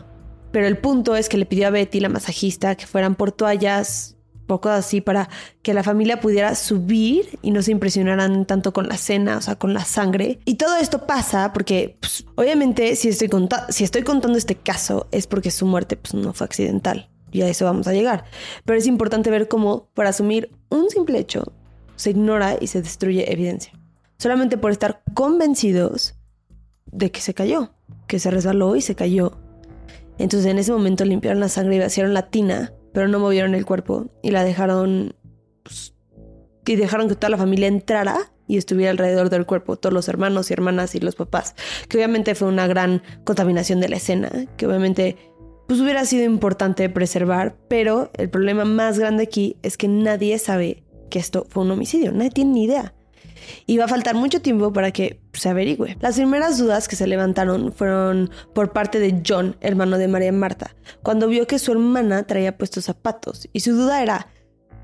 Pero 0.51 0.67
el 0.67 0.77
punto 0.77 1.15
es 1.15 1.29
que 1.29 1.37
le 1.37 1.47
pidió 1.47 1.69
a 1.69 1.71
Betty, 1.71 2.01
la 2.01 2.09
masajista, 2.09 2.75
que 2.75 2.87
fueran 2.87 3.15
por 3.15 3.31
toallas, 3.31 4.17
poco 4.49 4.69
así, 4.69 5.01
para 5.01 5.29
que 5.63 5.73
la 5.73 5.85
familia 5.85 6.21
pudiera 6.21 6.57
subir 6.57 7.39
y 7.41 7.53
no 7.53 7.63
se 7.63 7.71
impresionaran 7.71 8.45
tanto 8.45 8.73
con 8.73 8.89
la 8.89 8.97
cena, 8.97 9.37
o 9.37 9.41
sea, 9.41 9.55
con 9.55 9.73
la 9.73 9.85
sangre. 9.85 10.41
Y 10.45 10.57
todo 10.57 10.77
esto 10.77 11.07
pasa 11.07 11.53
porque, 11.53 11.97
pues, 12.01 12.25
obviamente, 12.35 12.97
si 12.97 13.09
estoy, 13.09 13.31
si 13.69 13.85
estoy 13.85 14.03
contando 14.03 14.37
este 14.37 14.57
caso, 14.57 15.07
es 15.13 15.29
porque 15.29 15.53
su 15.53 15.65
muerte 15.65 15.97
pues, 15.97 16.15
no 16.15 16.33
fue 16.33 16.47
accidental. 16.47 17.09
Y 17.31 17.43
a 17.43 17.49
eso 17.49 17.65
vamos 17.67 17.87
a 17.87 17.93
llegar. 17.93 18.25
Pero 18.65 18.79
es 18.79 18.87
importante 18.87 19.31
ver 19.31 19.47
cómo, 19.47 19.91
por 19.95 20.07
asumir 20.07 20.51
un 20.71 20.91
simple 20.91 21.21
hecho, 21.21 21.53
se 21.95 22.11
ignora 22.11 22.57
y 22.61 22.67
se 22.67 22.83
destruye 22.83 23.33
evidencia. 23.33 23.73
Solamente 24.19 24.59
por 24.59 24.73
estar 24.73 25.03
convencidos 25.15 26.17
de 26.87 27.13
que 27.13 27.21
se 27.21 27.35
cayó, 27.35 27.74
que 28.07 28.19
se 28.19 28.31
resbaló 28.31 28.77
y 28.77 28.81
se 28.81 28.95
cayó. 28.95 29.39
Entonces 30.19 30.51
en 30.51 30.59
ese 30.59 30.73
momento 30.73 31.05
limpiaron 31.05 31.41
la 31.41 31.49
sangre 31.49 31.77
y 31.77 31.81
vaciaron 31.81 32.15
la 32.15 32.31
tina, 32.31 32.73
pero 32.93 33.09
no 33.09 33.19
movieron 33.19 33.55
el 33.55 33.67
cuerpo 33.67 34.07
y 34.23 34.31
la 34.31 34.45
dejaron 34.45 35.17
pues, 35.63 35.95
y 36.67 36.77
dejaron 36.77 37.09
que 37.09 37.17
toda 37.17 37.31
la 37.31 37.37
familia 37.37 37.69
entrara 37.69 38.33
y 38.47 38.57
estuviera 38.57 38.91
alrededor 38.91 39.31
del 39.31 39.47
cuerpo, 39.47 39.77
todos 39.77 39.93
los 39.93 40.09
hermanos 40.09 40.51
y 40.51 40.53
hermanas 40.53 40.95
y 40.95 41.01
los 41.01 41.17
papás, 41.17 41.55
que 41.89 41.97
obviamente 41.97 42.35
fue 42.35 42.49
una 42.49 42.67
gran 42.67 43.03
contaminación 43.25 43.81
de 43.81 43.89
la 43.89 43.97
escena, 43.97 44.31
que 44.57 44.67
obviamente 44.67 45.17
pues 45.67 45.81
hubiera 45.81 46.05
sido 46.05 46.25
importante 46.25 46.89
preservar, 46.91 47.57
pero 47.69 48.11
el 48.15 48.29
problema 48.29 48.65
más 48.65 48.99
grande 48.99 49.25
aquí 49.25 49.57
es 49.63 49.79
que 49.79 49.89
nadie 49.89 50.39
sabe 50.39 50.85
que 51.11 51.19
esto 51.19 51.47
fue 51.49 51.63
un 51.63 51.71
homicidio, 51.71 52.13
nadie 52.13 52.31
tiene 52.31 52.53
ni 52.53 52.65
idea. 52.65 52.95
Y 53.67 53.77
va 53.77 53.85
a 53.85 53.89
faltar 53.89 54.15
mucho 54.15 54.41
tiempo 54.41 54.73
para 54.73 54.91
que 54.91 55.21
se 55.33 55.49
averigüe. 55.49 55.97
Las 56.01 56.17
primeras 56.17 56.59
dudas 56.59 56.89
que 56.89 56.97
se 56.97 57.07
levantaron 57.07 57.73
fueron 57.73 58.31
por 58.55 58.73
parte 58.73 58.99
de 58.99 59.23
John, 59.27 59.57
hermano 59.61 59.99
de 59.99 60.09
María 60.09 60.33
Marta, 60.33 60.75
cuando 61.03 61.29
vio 61.29 61.47
que 61.47 61.59
su 61.59 61.73
hermana 61.73 62.27
traía 62.27 62.57
puestos 62.57 62.85
zapatos 62.85 63.49
y 63.53 63.61
su 63.61 63.73
duda 63.73 64.03
era, 64.03 64.29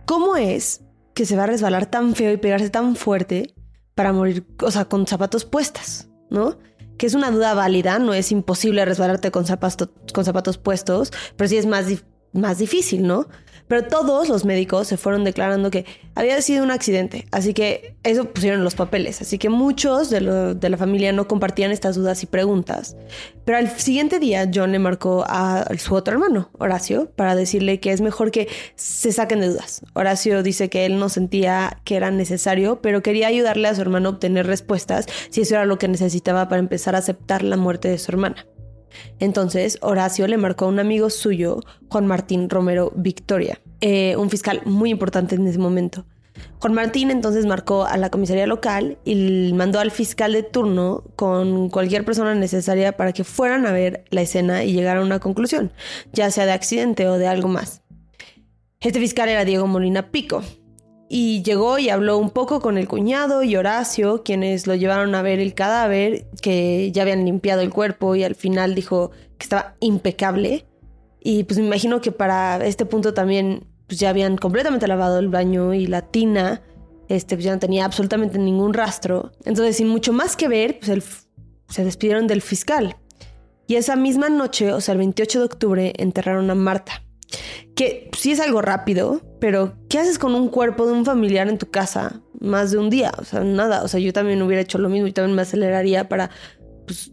¿cómo 0.06 0.36
es 0.36 0.82
que 1.14 1.26
se 1.26 1.36
va 1.36 1.44
a 1.44 1.46
resbalar 1.46 1.86
tan 1.86 2.14
feo 2.14 2.32
y 2.32 2.36
pegarse 2.36 2.70
tan 2.70 2.96
fuerte 2.96 3.54
para 3.94 4.12
morir, 4.12 4.46
o 4.62 4.70
sea, 4.70 4.86
con 4.86 5.06
zapatos 5.06 5.44
puestas, 5.44 6.08
¿no? 6.30 6.58
Que 6.96 7.06
es 7.06 7.14
una 7.14 7.30
duda 7.30 7.54
válida, 7.54 7.98
no 7.98 8.14
es 8.14 8.32
imposible 8.32 8.84
resbalarte 8.84 9.30
con 9.30 9.46
zapatos, 9.46 9.90
con 10.12 10.24
zapatos 10.24 10.58
puestos, 10.58 11.12
pero 11.36 11.48
sí 11.48 11.56
es 11.58 11.66
más, 11.66 11.86
más 12.32 12.58
difícil, 12.58 13.06
¿no? 13.06 13.28
Pero 13.70 13.84
todos 13.84 14.28
los 14.28 14.44
médicos 14.44 14.88
se 14.88 14.96
fueron 14.96 15.22
declarando 15.22 15.70
que 15.70 15.84
había 16.16 16.42
sido 16.42 16.64
un 16.64 16.72
accidente, 16.72 17.28
así 17.30 17.54
que 17.54 17.94
eso 18.02 18.24
pusieron 18.24 18.64
los 18.64 18.74
papeles, 18.74 19.22
así 19.22 19.38
que 19.38 19.48
muchos 19.48 20.10
de, 20.10 20.20
la 20.20 20.76
familia 20.76 21.12
no 21.12 21.28
compartían 21.28 21.70
estas 21.70 21.94
dudas 21.94 22.20
y 22.24 22.26
preguntas. 22.26 22.96
Pero 23.44 23.58
al 23.58 23.70
siguiente 23.78 24.18
día 24.18 24.50
John 24.52 24.72
le 24.72 24.80
marcó 24.80 25.24
a 25.24 25.64
su 25.78 25.94
otro 25.94 26.14
hermano, 26.14 26.50
Horacio, 26.58 27.12
para 27.14 27.36
decirle 27.36 27.78
que 27.78 27.92
es 27.92 28.00
mejor 28.00 28.32
que 28.32 28.48
se 28.74 29.12
saquen 29.12 29.38
de 29.38 29.50
dudas. 29.50 29.82
Horacio 29.94 30.42
dice 30.42 30.68
que 30.68 30.84
él 30.84 30.98
no 30.98 31.08
sentía 31.08 31.78
que 31.84 31.94
era 31.94 32.10
necesario, 32.10 32.82
pero 32.82 33.04
quería 33.04 33.28
ayudarle 33.28 33.68
a 33.68 33.74
su 33.76 33.82
hermano 33.82 34.08
a 34.08 34.12
obtener 34.14 34.48
respuestas 34.48 35.06
si 35.30 35.42
eso 35.42 35.54
era 35.54 35.64
lo 35.64 35.78
que 35.78 35.86
necesitaba 35.86 36.48
para 36.48 36.58
empezar 36.58 36.96
a 36.96 36.98
aceptar 36.98 37.44
la 37.44 37.56
muerte 37.56 37.86
de 37.86 37.98
su 37.98 38.10
hermana. 38.10 38.44
Entonces, 39.18 39.78
Horacio 39.82 40.26
le 40.26 40.36
marcó 40.36 40.64
a 40.64 40.68
un 40.68 40.78
amigo 40.78 41.10
suyo, 41.10 41.60
Juan 41.88 42.06
Martín 42.06 42.48
Romero 42.48 42.92
Victoria, 42.96 43.60
eh, 43.80 44.16
un 44.16 44.30
fiscal 44.30 44.62
muy 44.64 44.90
importante 44.90 45.34
en 45.34 45.46
ese 45.46 45.58
momento. 45.58 46.04
Juan 46.60 46.74
Martín 46.74 47.10
entonces 47.10 47.46
marcó 47.46 47.84
a 47.84 47.96
la 47.96 48.10
comisaría 48.10 48.46
local 48.46 48.98
y 49.04 49.52
mandó 49.54 49.80
al 49.80 49.90
fiscal 49.90 50.32
de 50.32 50.42
turno 50.42 51.04
con 51.16 51.70
cualquier 51.70 52.04
persona 52.04 52.34
necesaria 52.34 52.92
para 52.92 53.12
que 53.12 53.24
fueran 53.24 53.66
a 53.66 53.72
ver 53.72 54.04
la 54.10 54.22
escena 54.22 54.64
y 54.64 54.72
llegaran 54.72 55.02
a 55.02 55.06
una 55.06 55.18
conclusión, 55.20 55.72
ya 56.12 56.30
sea 56.30 56.46
de 56.46 56.52
accidente 56.52 57.08
o 57.08 57.18
de 57.18 57.26
algo 57.26 57.48
más. 57.48 57.82
Este 58.80 59.00
fiscal 59.00 59.28
era 59.28 59.44
Diego 59.44 59.66
Molina 59.66 60.10
Pico, 60.10 60.42
y 61.12 61.42
llegó 61.42 61.80
y 61.80 61.88
habló 61.88 62.18
un 62.18 62.30
poco 62.30 62.60
con 62.60 62.78
el 62.78 62.86
cuñado 62.86 63.42
y 63.42 63.56
Horacio, 63.56 64.22
quienes 64.22 64.68
lo 64.68 64.76
llevaron 64.76 65.12
a 65.16 65.22
ver 65.22 65.40
el 65.40 65.54
cadáver, 65.54 66.26
que 66.40 66.92
ya 66.92 67.02
habían 67.02 67.24
limpiado 67.24 67.62
el 67.62 67.70
cuerpo 67.70 68.14
y 68.14 68.22
al 68.22 68.36
final 68.36 68.76
dijo 68.76 69.10
que 69.36 69.42
estaba 69.42 69.74
impecable. 69.80 70.66
Y 71.20 71.42
pues 71.42 71.58
me 71.58 71.66
imagino 71.66 72.00
que 72.00 72.12
para 72.12 72.64
este 72.64 72.86
punto 72.86 73.12
también 73.12 73.66
pues 73.88 73.98
ya 73.98 74.10
habían 74.10 74.36
completamente 74.36 74.86
lavado 74.86 75.18
el 75.18 75.26
baño 75.26 75.74
y 75.74 75.88
la 75.88 76.02
tina, 76.02 76.62
este, 77.08 77.34
pues 77.34 77.44
ya 77.44 77.54
no 77.54 77.58
tenía 77.58 77.86
absolutamente 77.86 78.38
ningún 78.38 78.72
rastro. 78.72 79.32
Entonces, 79.44 79.78
sin 79.78 79.88
mucho 79.88 80.12
más 80.12 80.36
que 80.36 80.46
ver, 80.46 80.78
pues 80.78 81.26
se 81.68 81.84
despidieron 81.84 82.28
del 82.28 82.40
fiscal. 82.40 82.94
Y 83.66 83.74
esa 83.74 83.96
misma 83.96 84.28
noche, 84.28 84.72
o 84.72 84.80
sea, 84.80 84.92
el 84.92 84.98
28 84.98 85.40
de 85.40 85.44
octubre, 85.44 85.92
enterraron 85.96 86.48
a 86.50 86.54
Marta 86.54 87.02
que 87.74 88.10
sí 88.16 88.32
es 88.32 88.40
algo 88.40 88.62
rápido, 88.62 89.20
pero 89.40 89.74
¿qué 89.88 89.98
haces 89.98 90.18
con 90.18 90.34
un 90.34 90.48
cuerpo 90.48 90.86
de 90.86 90.92
un 90.92 91.04
familiar 91.04 91.48
en 91.48 91.58
tu 91.58 91.70
casa 91.70 92.20
más 92.40 92.70
de 92.70 92.78
un 92.78 92.90
día? 92.90 93.12
O 93.18 93.24
sea, 93.24 93.40
nada, 93.40 93.82
o 93.82 93.88
sea, 93.88 94.00
yo 94.00 94.12
también 94.12 94.42
hubiera 94.42 94.62
hecho 94.62 94.78
lo 94.78 94.88
mismo 94.88 95.06
y 95.06 95.12
también 95.12 95.36
me 95.36 95.42
aceleraría 95.42 96.08
para, 96.08 96.30
pues, 96.86 97.12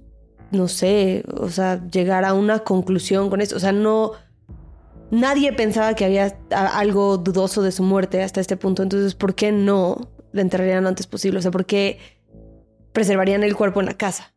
no 0.51 0.67
sé, 0.67 1.23
o 1.35 1.49
sea, 1.49 1.85
llegar 1.89 2.25
a 2.25 2.33
una 2.33 2.59
conclusión 2.59 3.29
con 3.29 3.41
esto. 3.41 3.55
O 3.55 3.59
sea, 3.59 3.71
no, 3.71 4.13
nadie 5.11 5.53
pensaba 5.53 5.93
que 5.93 6.05
había 6.05 6.37
algo 6.51 7.17
dudoso 7.17 7.61
de 7.61 7.71
su 7.71 7.83
muerte 7.83 8.23
hasta 8.23 8.41
este 8.41 8.57
punto, 8.57 8.83
entonces, 8.83 9.15
¿por 9.15 9.35
qué 9.35 9.51
no 9.51 10.09
la 10.31 10.41
enterrarían 10.41 10.87
antes 10.87 11.07
posible? 11.07 11.39
O 11.39 11.41
sea, 11.41 11.51
¿por 11.51 11.65
qué 11.65 11.99
preservarían 12.93 13.43
el 13.43 13.55
cuerpo 13.55 13.79
en 13.79 13.85
la 13.85 13.97
casa? 13.97 14.36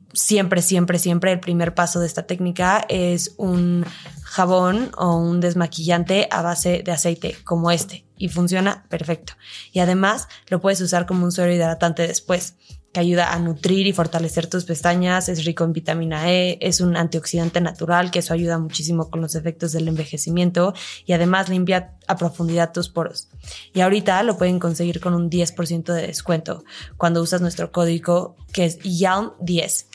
siempre, 0.13 0.61
siempre, 0.61 0.99
siempre 0.99 1.31
el 1.31 1.39
primer 1.39 1.73
paso 1.73 1.99
de 1.99 2.07
esta 2.07 2.23
técnica 2.23 2.85
es 2.89 3.33
un 3.37 3.85
jabón 4.23 4.91
o 4.97 5.17
un 5.17 5.41
desmaquillante 5.41 6.27
a 6.31 6.41
base 6.41 6.83
de 6.83 6.91
aceite 6.91 7.35
como 7.43 7.71
este 7.71 8.05
y 8.17 8.29
funciona 8.29 8.85
perfecto. 8.89 9.33
Y 9.71 9.79
además 9.79 10.27
lo 10.47 10.61
puedes 10.61 10.79
usar 10.81 11.05
como 11.05 11.25
un 11.25 11.31
suero 11.31 11.53
hidratante 11.53 12.07
después 12.07 12.55
que 12.91 12.99
ayuda 12.99 13.33
a 13.33 13.39
nutrir 13.39 13.87
y 13.87 13.93
fortalecer 13.93 14.47
tus 14.47 14.65
pestañas, 14.65 15.29
es 15.29 15.45
rico 15.45 15.63
en 15.63 15.73
vitamina 15.73 16.31
E, 16.31 16.57
es 16.61 16.81
un 16.81 16.97
antioxidante 16.97 17.61
natural 17.61 18.11
que 18.11 18.19
eso 18.19 18.33
ayuda 18.33 18.57
muchísimo 18.57 19.09
con 19.09 19.21
los 19.21 19.35
efectos 19.35 19.71
del 19.71 19.87
envejecimiento 19.87 20.73
y 21.05 21.13
además 21.13 21.49
limpia 21.49 21.95
a 22.07 22.17
profundidad 22.17 22.73
tus 22.73 22.89
poros. 22.89 23.29
Y 23.73 23.81
ahorita 23.81 24.21
lo 24.23 24.37
pueden 24.37 24.59
conseguir 24.59 24.99
con 24.99 25.13
un 25.13 25.29
10% 25.29 25.93
de 25.93 26.07
descuento 26.07 26.63
cuando 26.97 27.21
usas 27.21 27.41
nuestro 27.41 27.71
código 27.71 28.35
que 28.51 28.65
es 28.65 28.79
YALM10 28.79 29.85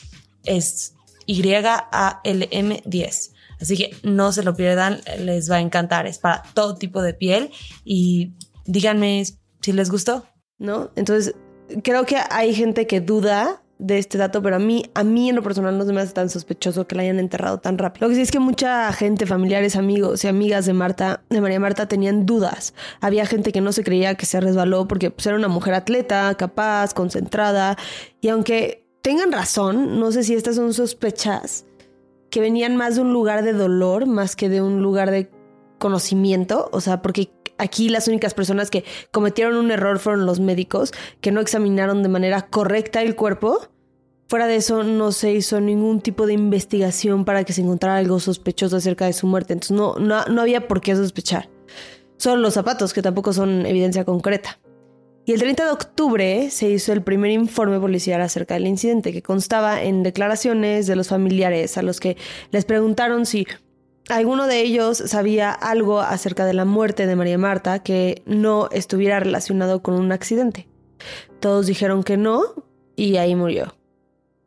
es 0.47 0.95
Y-A-L-M 1.27 2.81
10. 2.85 3.31
Así 3.59 3.77
que 3.77 3.95
no 4.03 4.31
se 4.31 4.43
lo 4.43 4.55
pierdan, 4.55 5.01
les 5.19 5.51
va 5.51 5.57
a 5.57 5.61
encantar. 5.61 6.07
Es 6.07 6.19
para 6.19 6.43
todo 6.53 6.75
tipo 6.75 7.01
de 7.01 7.13
piel 7.13 7.51
y 7.83 8.33
díganme 8.65 9.23
si 9.61 9.73
les 9.73 9.91
gustó. 9.91 10.25
¿No? 10.59 10.89
Entonces, 10.95 11.35
creo 11.83 12.05
que 12.05 12.17
hay 12.29 12.53
gente 12.53 12.87
que 12.87 13.01
duda 13.01 13.61
de 13.79 13.99
este 13.99 14.17
dato, 14.17 14.41
pero 14.41 14.55
a 14.55 14.59
mí, 14.59 14.83
a 14.95 15.03
mí 15.03 15.29
en 15.29 15.35
lo 15.35 15.43
personal 15.43 15.77
no 15.77 15.85
se 15.85 15.93
me 15.93 16.01
hace 16.01 16.13
tan 16.13 16.29
sospechoso 16.29 16.87
que 16.87 16.95
la 16.95 17.03
hayan 17.03 17.19
enterrado 17.19 17.59
tan 17.59 17.77
rápido. 17.77 18.07
Lo 18.07 18.09
que 18.09 18.15
sí 18.15 18.21
es 18.21 18.31
que 18.31 18.39
mucha 18.39 18.91
gente, 18.91 19.25
familiares, 19.25 19.75
amigos 19.75 20.23
y 20.23 20.27
amigas 20.27 20.65
de 20.65 20.73
Marta, 20.73 21.21
de 21.29 21.41
María 21.41 21.59
Marta, 21.59 21.87
tenían 21.87 22.25
dudas. 22.25 22.73
Había 23.01 23.25
gente 23.25 23.51
que 23.51 23.61
no 23.61 23.71
se 23.71 23.83
creía 23.83 24.15
que 24.15 24.25
se 24.25 24.41
resbaló 24.41 24.87
porque 24.87 25.11
pues, 25.11 25.27
era 25.27 25.35
una 25.35 25.47
mujer 25.47 25.75
atleta, 25.75 26.33
capaz, 26.35 26.93
concentrada, 26.93 27.77
y 28.19 28.29
aunque 28.29 28.87
tengan 29.03 29.31
razón, 29.31 29.99
no 29.99 30.11
sé 30.11 30.23
si 30.23 30.33
estas 30.33 30.55
son 30.55 30.73
sospechas 30.73 31.65
que 32.29 32.41
venían 32.41 32.75
más 32.75 32.95
de 32.95 33.01
un 33.01 33.13
lugar 33.13 33.43
de 33.43 33.53
dolor 33.53 34.05
más 34.05 34.35
que 34.35 34.49
de 34.49 34.61
un 34.61 34.81
lugar 34.81 35.11
de 35.11 35.29
conocimiento, 35.77 36.69
o 36.71 36.81
sea, 36.81 37.01
porque 37.01 37.29
aquí 37.57 37.89
las 37.89 38.07
únicas 38.07 38.33
personas 38.33 38.69
que 38.69 38.83
cometieron 39.11 39.55
un 39.55 39.71
error 39.71 39.99
fueron 39.99 40.25
los 40.25 40.39
médicos, 40.39 40.91
que 41.21 41.31
no 41.31 41.41
examinaron 41.41 42.03
de 42.03 42.09
manera 42.09 42.47
correcta 42.47 43.01
el 43.01 43.15
cuerpo. 43.15 43.67
Fuera 44.27 44.47
de 44.47 44.57
eso, 44.57 44.83
no 44.83 45.11
se 45.11 45.31
hizo 45.31 45.61
ningún 45.61 46.01
tipo 46.01 46.27
de 46.27 46.33
investigación 46.33 47.23
para 47.23 47.43
que 47.43 47.53
se 47.53 47.61
encontrara 47.61 47.97
algo 47.97 48.19
sospechoso 48.19 48.77
acerca 48.77 49.05
de 49.05 49.13
su 49.13 49.25
muerte. 49.25 49.53
Entonces, 49.53 49.77
no, 49.77 49.95
no, 49.95 50.25
no 50.25 50.41
había 50.41 50.67
por 50.67 50.81
qué 50.81 50.95
sospechar. 50.95 51.49
Son 52.17 52.41
los 52.41 52.55
zapatos, 52.55 52.93
que 52.93 53.01
tampoco 53.01 53.31
son 53.31 53.65
evidencia 53.65 54.03
concreta. 54.03 54.59
Y 55.27 55.33
el 55.33 55.41
30 55.41 55.65
de 55.65 55.71
octubre 55.71 56.49
se 56.49 56.69
hizo 56.69 56.93
el 56.93 57.03
primer 57.03 57.31
informe 57.31 57.81
policial 57.81 58.21
acerca 58.21 58.53
del 58.53 58.65
incidente, 58.65 59.11
que 59.11 59.21
constaba 59.21 59.83
en 59.83 60.01
declaraciones 60.01 60.87
de 60.87 60.95
los 60.95 61.09
familiares 61.09 61.77
a 61.77 61.81
los 61.81 61.99
que 61.99 62.15
les 62.51 62.63
preguntaron 62.63 63.25
si 63.25 63.45
alguno 64.09 64.47
de 64.47 64.61
ellos 64.61 64.97
sabía 64.97 65.51
algo 65.51 65.99
acerca 65.99 66.45
de 66.45 66.53
la 66.53 66.65
muerte 66.65 67.07
de 67.07 67.15
María 67.15 67.37
Marta 67.37 67.79
que 67.79 68.21
no 68.25 68.69
estuviera 68.71 69.19
relacionado 69.19 69.81
con 69.81 69.95
un 69.95 70.11
accidente. 70.11 70.67
Todos 71.39 71.67
dijeron 71.67 72.03
que 72.03 72.17
no 72.17 72.41
y 72.95 73.17
ahí 73.17 73.35
murió. 73.35 73.75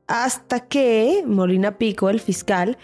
Hasta 0.07 0.61
que 0.61 1.23
Molina 1.27 1.79
Pico, 1.79 2.11
el 2.11 2.21
fiscal, 2.21 2.79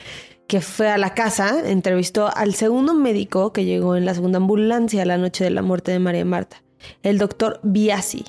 que 0.46 0.60
fue 0.60 0.88
a 0.88 0.98
la 0.98 1.14
casa, 1.14 1.68
entrevistó 1.68 2.30
al 2.32 2.54
segundo 2.54 2.94
médico 2.94 3.52
que 3.52 3.64
llegó 3.64 3.96
en 3.96 4.04
la 4.04 4.14
segunda 4.14 4.36
ambulancia 4.36 5.04
la 5.04 5.18
noche 5.18 5.42
de 5.42 5.50
la 5.50 5.62
muerte 5.62 5.90
de 5.90 5.98
María 5.98 6.24
Marta 6.24 6.62
el 7.02 7.18
doctor 7.18 7.60
Biasi. 7.62 8.24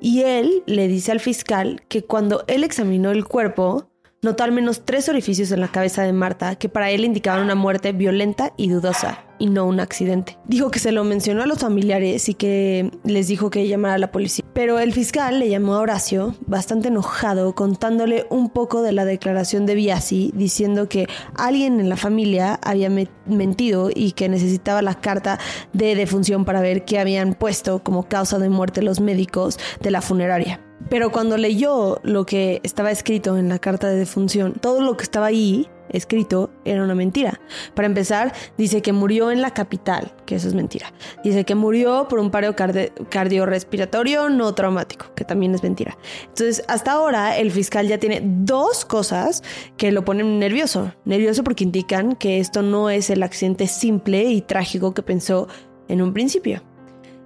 Y 0.00 0.22
él 0.22 0.62
le 0.66 0.88
dice 0.88 1.12
al 1.12 1.20
fiscal 1.20 1.82
que 1.88 2.04
cuando 2.04 2.44
él 2.48 2.64
examinó 2.64 3.10
el 3.10 3.24
cuerpo, 3.24 3.88
notó 4.26 4.42
al 4.42 4.52
menos 4.52 4.84
tres 4.84 5.08
orificios 5.08 5.52
en 5.52 5.60
la 5.60 5.68
cabeza 5.68 6.02
de 6.02 6.12
Marta 6.12 6.56
que 6.56 6.68
para 6.68 6.90
él 6.90 7.04
indicaban 7.04 7.42
una 7.42 7.54
muerte 7.54 7.92
violenta 7.92 8.52
y 8.56 8.68
dudosa, 8.68 9.24
y 9.38 9.46
no 9.46 9.66
un 9.66 9.78
accidente. 9.78 10.36
Dijo 10.46 10.70
que 10.70 10.80
se 10.80 10.90
lo 10.90 11.04
mencionó 11.04 11.42
a 11.42 11.46
los 11.46 11.60
familiares 11.60 12.28
y 12.28 12.34
que 12.34 12.90
les 13.04 13.28
dijo 13.28 13.50
que 13.50 13.68
llamara 13.68 13.94
a 13.94 13.98
la 13.98 14.10
policía. 14.10 14.44
Pero 14.52 14.80
el 14.80 14.92
fiscal 14.92 15.38
le 15.38 15.48
llamó 15.48 15.74
a 15.74 15.80
Horacio, 15.80 16.34
bastante 16.46 16.88
enojado, 16.88 17.54
contándole 17.54 18.26
un 18.28 18.50
poco 18.50 18.82
de 18.82 18.92
la 18.92 19.04
declaración 19.04 19.64
de 19.64 19.76
Biasi, 19.76 20.32
diciendo 20.34 20.88
que 20.88 21.06
alguien 21.36 21.78
en 21.78 21.88
la 21.88 21.96
familia 21.96 22.58
había 22.64 22.90
mentido 23.26 23.90
y 23.94 24.12
que 24.12 24.28
necesitaba 24.28 24.82
la 24.82 24.96
carta 24.96 25.38
de 25.72 25.94
defunción 25.94 26.44
para 26.44 26.60
ver 26.60 26.84
qué 26.84 26.98
habían 26.98 27.34
puesto 27.34 27.82
como 27.84 28.08
causa 28.08 28.40
de 28.40 28.48
muerte 28.48 28.82
los 28.82 28.98
médicos 28.98 29.58
de 29.80 29.92
la 29.92 30.02
funeraria. 30.02 30.65
Pero 30.88 31.10
cuando 31.10 31.36
leyó 31.36 32.00
lo 32.02 32.26
que 32.26 32.60
estaba 32.62 32.90
escrito 32.90 33.36
en 33.36 33.48
la 33.48 33.58
carta 33.58 33.88
de 33.88 33.96
defunción, 33.96 34.54
todo 34.54 34.80
lo 34.80 34.96
que 34.96 35.02
estaba 35.02 35.26
ahí 35.26 35.68
escrito 35.88 36.50
era 36.64 36.82
una 36.82 36.94
mentira. 36.94 37.40
Para 37.74 37.86
empezar, 37.86 38.32
dice 38.56 38.82
que 38.82 38.92
murió 38.92 39.30
en 39.30 39.42
la 39.42 39.52
capital, 39.52 40.12
que 40.26 40.36
eso 40.36 40.48
es 40.48 40.54
mentira. 40.54 40.92
Dice 41.24 41.44
que 41.44 41.54
murió 41.54 42.06
por 42.08 42.18
un 42.18 42.30
paro 42.30 42.54
cardiorrespiratorio 42.54 44.28
no 44.28 44.54
traumático, 44.54 45.06
que 45.14 45.24
también 45.24 45.54
es 45.54 45.62
mentira. 45.62 45.96
Entonces, 46.22 46.64
hasta 46.68 46.92
ahora 46.92 47.36
el 47.36 47.50
fiscal 47.50 47.88
ya 47.88 47.98
tiene 47.98 48.22
dos 48.24 48.84
cosas 48.84 49.42
que 49.76 49.92
lo 49.92 50.04
ponen 50.04 50.38
nervioso. 50.38 50.92
Nervioso 51.04 51.44
porque 51.44 51.64
indican 51.64 52.14
que 52.14 52.38
esto 52.38 52.62
no 52.62 52.90
es 52.90 53.10
el 53.10 53.22
accidente 53.22 53.66
simple 53.66 54.24
y 54.24 54.42
trágico 54.42 54.94
que 54.94 55.02
pensó 55.02 55.48
en 55.88 56.02
un 56.02 56.12
principio. 56.12 56.62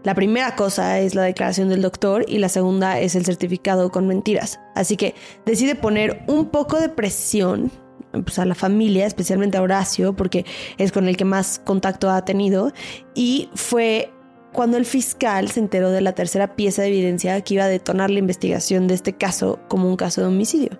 La 0.02 0.14
primera 0.14 0.56
cosa 0.56 0.98
es 0.98 1.14
la 1.14 1.22
declaración 1.22 1.68
del 1.68 1.82
doctor 1.82 2.24
y 2.26 2.38
la 2.38 2.48
segunda 2.48 2.98
es 2.98 3.14
el 3.14 3.26
certificado 3.26 3.90
con 3.90 4.06
mentiras. 4.06 4.58
Así 4.74 4.96
que 4.96 5.14
decide 5.44 5.74
poner 5.74 6.22
un 6.26 6.46
poco 6.46 6.80
de 6.80 6.88
presión 6.88 7.70
pues, 8.12 8.38
a 8.38 8.46
la 8.46 8.54
familia, 8.54 9.06
especialmente 9.06 9.58
a 9.58 9.62
Horacio, 9.62 10.14
porque 10.14 10.46
es 10.78 10.90
con 10.90 11.06
el 11.06 11.18
que 11.18 11.26
más 11.26 11.58
contacto 11.58 12.10
ha 12.10 12.24
tenido. 12.24 12.72
Y 13.14 13.50
fue 13.54 14.10
cuando 14.52 14.78
el 14.78 14.86
fiscal 14.86 15.50
se 15.50 15.60
enteró 15.60 15.90
de 15.90 16.00
la 16.00 16.12
tercera 16.14 16.56
pieza 16.56 16.82
de 16.82 16.88
evidencia 16.88 17.40
que 17.42 17.54
iba 17.54 17.64
a 17.64 17.68
detonar 17.68 18.10
la 18.10 18.18
investigación 18.18 18.86
de 18.86 18.94
este 18.94 19.12
caso 19.12 19.60
como 19.68 19.88
un 19.88 19.96
caso 19.96 20.22
de 20.22 20.28
homicidio. 20.28 20.70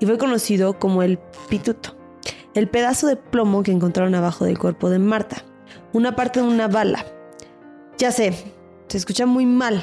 Y 0.00 0.06
fue 0.06 0.16
conocido 0.16 0.78
como 0.78 1.02
el 1.02 1.18
pituto, 1.50 1.94
el 2.54 2.68
pedazo 2.68 3.06
de 3.06 3.16
plomo 3.16 3.62
que 3.62 3.72
encontraron 3.72 4.14
abajo 4.14 4.44
del 4.44 4.58
cuerpo 4.58 4.88
de 4.88 4.98
Marta, 4.98 5.44
una 5.92 6.16
parte 6.16 6.40
de 6.40 6.46
una 6.46 6.68
bala. 6.68 7.04
Ya 7.98 8.10
sé, 8.10 8.32
se 8.92 8.98
escucha 8.98 9.24
muy 9.24 9.46
mal, 9.46 9.82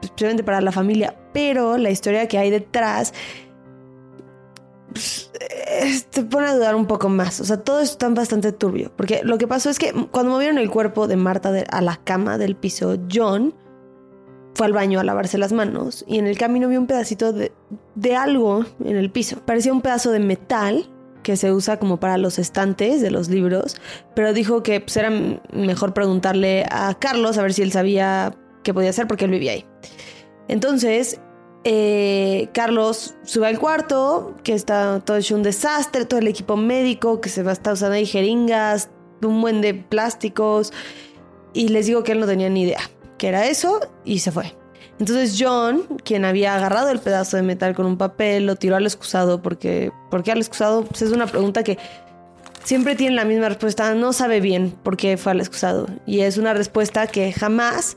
especialmente 0.00 0.42
para 0.42 0.62
la 0.62 0.72
familia, 0.72 1.14
pero 1.34 1.76
la 1.76 1.90
historia 1.90 2.26
que 2.26 2.38
hay 2.38 2.48
detrás 2.48 3.12
pues, 4.90 5.30
te 6.10 6.22
pone 6.22 6.46
a 6.46 6.54
dudar 6.54 6.74
un 6.74 6.86
poco 6.86 7.10
más. 7.10 7.38
O 7.42 7.44
sea, 7.44 7.58
todo 7.58 7.80
está 7.80 8.08
bastante 8.08 8.50
turbio. 8.50 8.90
Porque 8.96 9.20
lo 9.24 9.36
que 9.36 9.46
pasó 9.46 9.68
es 9.68 9.78
que 9.78 9.92
cuando 10.10 10.32
movieron 10.32 10.56
el 10.56 10.70
cuerpo 10.70 11.06
de 11.06 11.16
Marta 11.16 11.52
a 11.70 11.82
la 11.82 11.96
cama 11.96 12.38
del 12.38 12.56
piso, 12.56 12.96
John 13.12 13.54
fue 14.54 14.64
al 14.64 14.72
baño 14.72 15.00
a 15.00 15.04
lavarse 15.04 15.36
las 15.36 15.52
manos 15.52 16.02
y 16.08 16.18
en 16.18 16.26
el 16.26 16.38
camino 16.38 16.66
vio 16.66 16.80
un 16.80 16.86
pedacito 16.86 17.34
de 17.34 18.16
algo 18.16 18.64
en 18.82 18.96
el 18.96 19.10
piso. 19.10 19.36
Parecía 19.44 19.74
un 19.74 19.82
pedazo 19.82 20.12
de 20.12 20.20
metal 20.20 20.88
que 21.28 21.36
se 21.36 21.52
usa 21.52 21.78
como 21.78 22.00
para 22.00 22.16
los 22.16 22.38
estantes 22.38 23.02
de 23.02 23.10
los 23.10 23.28
libros, 23.28 23.76
pero 24.14 24.32
dijo 24.32 24.62
que 24.62 24.80
pues, 24.80 24.96
era 24.96 25.10
mejor 25.52 25.92
preguntarle 25.92 26.64
a 26.70 26.96
Carlos 26.98 27.36
a 27.36 27.42
ver 27.42 27.52
si 27.52 27.60
él 27.60 27.70
sabía 27.70 28.34
qué 28.64 28.72
podía 28.72 28.88
hacer 28.88 29.06
porque 29.06 29.26
él 29.26 29.32
vivía 29.32 29.52
ahí. 29.52 29.66
Entonces, 30.48 31.20
eh, 31.64 32.48
Carlos 32.54 33.14
sube 33.24 33.46
al 33.46 33.58
cuarto, 33.58 34.36
que 34.42 34.54
está 34.54 35.00
todo 35.00 35.18
hecho 35.18 35.34
un 35.34 35.42
desastre, 35.42 36.06
todo 36.06 36.18
el 36.18 36.28
equipo 36.28 36.56
médico 36.56 37.20
que 37.20 37.28
se 37.28 37.42
va 37.42 37.50
a 37.50 37.52
estar 37.52 37.74
usando 37.74 37.96
ahí 37.96 38.06
jeringas, 38.06 38.88
un 39.22 39.42
buen 39.42 39.60
de 39.60 39.74
plásticos, 39.74 40.72
y 41.52 41.68
les 41.68 41.84
digo 41.84 42.04
que 42.04 42.12
él 42.12 42.20
no 42.20 42.26
tenía 42.26 42.48
ni 42.48 42.62
idea 42.62 42.80
que 43.18 43.28
era 43.28 43.46
eso 43.46 43.80
y 44.04 44.20
se 44.20 44.32
fue. 44.32 44.57
Entonces 44.98 45.36
John, 45.38 45.82
quien 46.04 46.24
había 46.24 46.54
agarrado 46.54 46.90
el 46.90 46.98
pedazo 46.98 47.36
de 47.36 47.42
metal 47.42 47.74
con 47.74 47.86
un 47.86 47.96
papel, 47.96 48.46
lo 48.46 48.56
tiró 48.56 48.76
al 48.76 48.84
excusado 48.84 49.40
porque, 49.42 49.92
¿por 50.10 50.22
qué 50.22 50.32
al 50.32 50.38
excusado? 50.38 50.84
Pues 50.84 51.02
es 51.02 51.12
una 51.12 51.26
pregunta 51.26 51.62
que 51.62 51.78
siempre 52.64 52.96
tiene 52.96 53.14
la 53.14 53.24
misma 53.24 53.48
respuesta, 53.48 53.94
no 53.94 54.12
sabe 54.12 54.40
bien 54.40 54.74
por 54.82 54.96
qué 54.96 55.16
fue 55.16 55.32
al 55.32 55.40
excusado. 55.40 55.86
Y 56.06 56.20
es 56.20 56.36
una 56.36 56.52
respuesta 56.52 57.06
que 57.06 57.32
jamás 57.32 57.96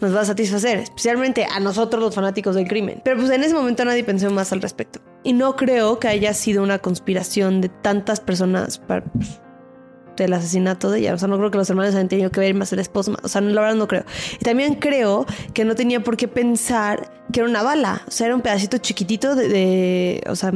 nos 0.00 0.16
va 0.16 0.22
a 0.22 0.24
satisfacer, 0.24 0.78
especialmente 0.78 1.44
a 1.44 1.60
nosotros 1.60 2.02
los 2.02 2.14
fanáticos 2.14 2.54
del 2.54 2.66
crimen. 2.66 3.02
Pero 3.04 3.18
pues 3.18 3.30
en 3.30 3.44
ese 3.44 3.54
momento 3.54 3.84
nadie 3.84 4.02
pensó 4.02 4.30
más 4.30 4.52
al 4.52 4.62
respecto. 4.62 5.00
Y 5.22 5.34
no 5.34 5.56
creo 5.56 5.98
que 5.98 6.08
haya 6.08 6.32
sido 6.32 6.62
una 6.62 6.78
conspiración 6.78 7.60
de 7.60 7.68
tantas 7.68 8.20
personas 8.20 8.78
para, 8.78 9.04
pues, 9.04 9.40
del 10.24 10.32
asesinato 10.34 10.90
de 10.90 11.00
ella. 11.00 11.14
O 11.14 11.18
sea, 11.18 11.28
no 11.28 11.38
creo 11.38 11.50
que 11.50 11.58
los 11.58 11.68
hermanos 11.70 11.94
hayan 11.94 12.08
tenido 12.08 12.30
que 12.30 12.40
ver 12.40 12.54
más 12.54 12.72
el 12.72 12.78
esposo. 12.78 13.16
O 13.22 13.28
sea, 13.28 13.40
la 13.40 13.60
verdad 13.60 13.76
no 13.76 13.88
creo. 13.88 14.04
Y 14.38 14.44
también 14.44 14.74
creo 14.74 15.26
que 15.54 15.64
no 15.64 15.74
tenía 15.74 16.02
por 16.02 16.16
qué 16.16 16.28
pensar 16.28 17.10
que 17.32 17.40
era 17.40 17.48
una 17.48 17.62
bala. 17.62 18.02
O 18.06 18.10
sea, 18.10 18.26
era 18.26 18.34
un 18.34 18.42
pedacito 18.42 18.78
chiquitito 18.78 19.34
de, 19.34 20.22
o 20.28 20.36
sea, 20.36 20.52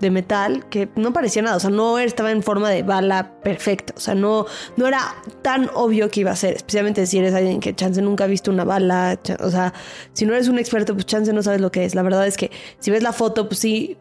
de 0.00 0.10
metal 0.10 0.68
que 0.68 0.88
no 0.96 1.12
parecía 1.12 1.42
nada. 1.42 1.56
O 1.56 1.60
sea, 1.60 1.70
no 1.70 1.98
estaba 1.98 2.30
en 2.30 2.42
forma 2.42 2.70
de 2.70 2.82
bala 2.82 3.40
perfecta. 3.42 3.94
O 3.96 4.00
sea, 4.00 4.14
no, 4.14 4.46
no 4.76 4.86
era 4.86 5.00
tan 5.42 5.70
obvio 5.74 6.10
que 6.10 6.20
iba 6.20 6.30
a 6.30 6.36
ser. 6.36 6.56
Especialmente 6.56 7.06
si 7.06 7.18
eres 7.18 7.34
alguien 7.34 7.60
que 7.60 7.74
chance 7.74 8.00
nunca 8.02 8.24
ha 8.24 8.26
visto 8.26 8.50
una 8.50 8.64
bala. 8.64 9.18
O 9.40 9.50
sea, 9.50 9.72
si 10.12 10.26
no 10.26 10.34
eres 10.34 10.48
un 10.48 10.58
experto, 10.58 10.94
pues 10.94 11.06
chance 11.06 11.32
no 11.32 11.42
sabes 11.42 11.60
lo 11.60 11.70
que 11.70 11.84
es. 11.84 11.94
La 11.94 12.02
verdad 12.02 12.26
es 12.26 12.36
que 12.36 12.50
si 12.78 12.90
ves 12.90 13.02
la 13.02 13.12
foto, 13.12 13.48
pues 13.48 13.60
sí, 13.60 13.96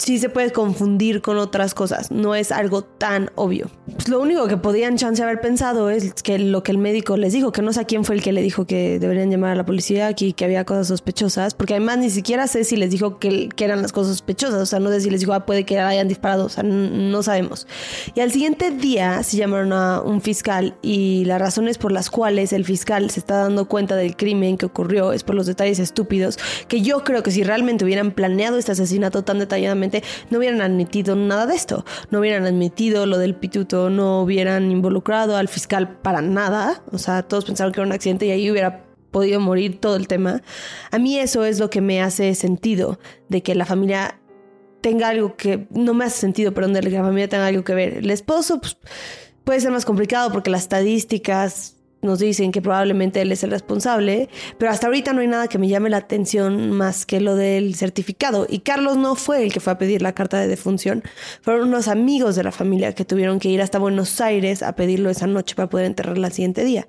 sí 0.00 0.18
se 0.18 0.30
puede 0.30 0.50
confundir 0.50 1.20
con 1.20 1.38
otras 1.38 1.74
cosas, 1.74 2.10
no 2.10 2.34
es 2.34 2.52
algo 2.52 2.82
tan 2.82 3.30
obvio. 3.34 3.70
Pues 3.92 4.08
lo 4.08 4.20
único 4.20 4.48
que 4.48 4.56
podían 4.56 4.96
chance 4.96 5.22
haber 5.22 5.40
pensado 5.40 5.90
es 5.90 6.14
que 6.22 6.38
lo 6.38 6.62
que 6.62 6.72
el 6.72 6.78
médico 6.78 7.16
les 7.16 7.32
dijo, 7.32 7.52
que 7.52 7.60
no 7.60 7.72
sé 7.72 7.80
a 7.80 7.84
quién 7.84 8.04
fue 8.04 8.14
el 8.14 8.22
que 8.22 8.32
le 8.32 8.40
dijo 8.40 8.66
que 8.66 8.98
deberían 8.98 9.30
llamar 9.30 9.50
a 9.50 9.54
la 9.56 9.66
policía 9.66 10.06
aquí, 10.06 10.32
que 10.32 10.46
había 10.46 10.64
cosas 10.64 10.88
sospechosas, 10.88 11.54
porque 11.54 11.74
además 11.74 11.98
ni 11.98 12.08
siquiera 12.08 12.46
sé 12.46 12.64
si 12.64 12.76
les 12.76 12.90
dijo 12.90 13.18
que, 13.18 13.50
eran 13.60 13.82
las 13.82 13.92
cosas 13.92 14.12
sospechosas, 14.12 14.62
o 14.62 14.66
sea, 14.66 14.80
no 14.80 14.88
sé 14.88 15.02
si 15.02 15.10
les 15.10 15.20
dijo, 15.20 15.34
ah, 15.34 15.44
puede 15.44 15.64
que 15.64 15.78
hayan 15.78 16.08
disparado, 16.08 16.46
o 16.46 16.48
sea, 16.48 16.62
no 16.62 17.22
sabemos. 17.22 17.66
Y 18.14 18.20
al 18.20 18.32
siguiente 18.32 18.70
día 18.70 19.22
se 19.22 19.36
llamaron 19.36 19.74
a 19.74 20.00
un 20.00 20.22
fiscal 20.22 20.76
y 20.80 21.26
las 21.26 21.38
razones 21.40 21.76
por 21.76 21.92
las 21.92 22.08
cuales 22.08 22.54
el 22.54 22.64
fiscal 22.64 23.10
se 23.10 23.20
está 23.20 23.36
dando 23.36 23.68
cuenta 23.68 23.96
del 23.96 24.16
crimen 24.16 24.56
que 24.56 24.64
ocurrió 24.64 25.12
es 25.12 25.24
por 25.24 25.34
los 25.34 25.44
detalles 25.44 25.78
estúpidos, 25.78 26.38
que 26.68 26.80
yo 26.80 27.04
creo 27.04 27.22
que 27.22 27.30
si 27.30 27.42
realmente 27.42 27.84
hubieran 27.84 28.12
planeado 28.12 28.56
este 28.56 28.72
asesinato 28.72 29.24
tan 29.24 29.38
detalladamente, 29.38 29.89
no 30.30 30.38
hubieran 30.38 30.60
admitido 30.60 31.16
nada 31.16 31.46
de 31.46 31.54
esto, 31.54 31.84
no 32.10 32.20
hubieran 32.20 32.46
admitido 32.46 33.06
lo 33.06 33.18
del 33.18 33.34
pituto, 33.34 33.90
no 33.90 34.22
hubieran 34.22 34.70
involucrado 34.70 35.36
al 35.36 35.48
fiscal 35.48 35.98
para 36.00 36.22
nada, 36.22 36.82
o 36.92 36.98
sea, 36.98 37.22
todos 37.22 37.44
pensaron 37.44 37.72
que 37.72 37.80
era 37.80 37.86
un 37.86 37.92
accidente 37.92 38.26
y 38.26 38.30
ahí 38.30 38.50
hubiera 38.50 38.84
podido 39.10 39.40
morir 39.40 39.80
todo 39.80 39.96
el 39.96 40.08
tema. 40.08 40.42
A 40.90 40.98
mí 40.98 41.18
eso 41.18 41.44
es 41.44 41.58
lo 41.58 41.70
que 41.70 41.80
me 41.80 42.02
hace 42.02 42.34
sentido, 42.34 42.98
de 43.28 43.42
que 43.42 43.54
la 43.54 43.66
familia 43.66 44.20
tenga 44.80 45.08
algo 45.08 45.36
que, 45.36 45.66
no 45.70 45.94
me 45.94 46.04
hace 46.04 46.20
sentido, 46.20 46.54
perdón, 46.54 46.72
de 46.74 46.80
que 46.80 46.90
la 46.90 47.02
familia 47.02 47.28
tenga 47.28 47.46
algo 47.46 47.64
que 47.64 47.74
ver. 47.74 47.98
El 47.98 48.10
esposo 48.10 48.60
pues, 48.60 48.76
puede 49.44 49.60
ser 49.60 49.70
más 49.70 49.84
complicado 49.84 50.30
porque 50.32 50.50
las 50.50 50.62
estadísticas 50.62 51.76
nos 52.02 52.18
dicen 52.18 52.52
que 52.52 52.62
probablemente 52.62 53.20
él 53.20 53.32
es 53.32 53.44
el 53.44 53.50
responsable, 53.50 54.28
pero 54.58 54.70
hasta 54.70 54.86
ahorita 54.86 55.12
no 55.12 55.20
hay 55.20 55.26
nada 55.26 55.48
que 55.48 55.58
me 55.58 55.68
llame 55.68 55.90
la 55.90 55.98
atención 55.98 56.70
más 56.70 57.06
que 57.06 57.20
lo 57.20 57.36
del 57.36 57.74
certificado. 57.74 58.46
Y 58.48 58.60
Carlos 58.60 58.96
no 58.96 59.14
fue 59.14 59.42
el 59.42 59.52
que 59.52 59.60
fue 59.60 59.72
a 59.72 59.78
pedir 59.78 60.02
la 60.02 60.14
carta 60.14 60.40
de 60.40 60.48
defunción, 60.48 61.02
fueron 61.42 61.68
unos 61.68 61.88
amigos 61.88 62.36
de 62.36 62.44
la 62.44 62.52
familia 62.52 62.94
que 62.94 63.04
tuvieron 63.04 63.38
que 63.38 63.48
ir 63.48 63.62
hasta 63.62 63.78
Buenos 63.78 64.20
Aires 64.20 64.62
a 64.62 64.74
pedirlo 64.74 65.10
esa 65.10 65.26
noche 65.26 65.54
para 65.54 65.68
poder 65.68 65.86
enterrarla 65.86 66.28
al 66.28 66.32
siguiente 66.32 66.64
día. 66.64 66.88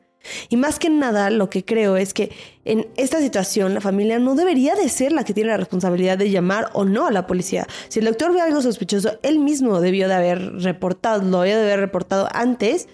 Y 0.49 0.57
más 0.57 0.79
que 0.79 0.89
nada, 0.89 1.29
lo 1.29 1.49
que 1.49 1.65
creo 1.65 1.97
es 1.97 2.13
que 2.13 2.31
en 2.63 2.87
esta 2.95 3.19
situación 3.19 3.73
la 3.73 3.81
familia 3.81 4.19
no 4.19 4.35
debería 4.35 4.75
de 4.75 4.87
ser 4.89 5.11
la 5.11 5.23
que 5.23 5.33
tiene 5.33 5.49
la 5.49 5.57
responsabilidad 5.57 6.17
de 6.17 6.29
llamar 6.29 6.69
o 6.73 6.85
no 6.85 7.07
a 7.07 7.11
la 7.11 7.25
policía. 7.25 7.67
Si 7.89 7.99
el 7.99 8.05
doctor 8.05 8.33
ve 8.33 8.41
algo 8.41 8.61
sospechoso, 8.61 9.17
él 9.23 9.39
mismo 9.39 9.81
debió 9.81 10.07
de 10.07 10.13
haber 10.13 10.53
reportado, 10.61 11.23
lo 11.23 11.41
había 11.41 11.57
de 11.57 11.63
haber 11.63 11.79
reportado 11.79 12.27
antes 12.33 12.87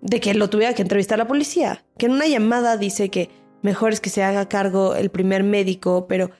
de 0.00 0.20
que 0.20 0.34
lo 0.34 0.50
tuviera 0.50 0.74
que 0.74 0.82
entrevistar 0.82 1.18
la 1.18 1.26
policía. 1.26 1.84
Que 1.96 2.06
en 2.06 2.12
una 2.12 2.26
llamada 2.26 2.76
dice 2.76 3.08
que 3.08 3.30
mejor 3.62 3.92
es 3.92 4.00
que 4.00 4.10
se 4.10 4.22
haga 4.22 4.48
cargo 4.48 4.94
el 4.94 5.10
primer 5.10 5.42
médico, 5.42 6.06
pero 6.08 6.30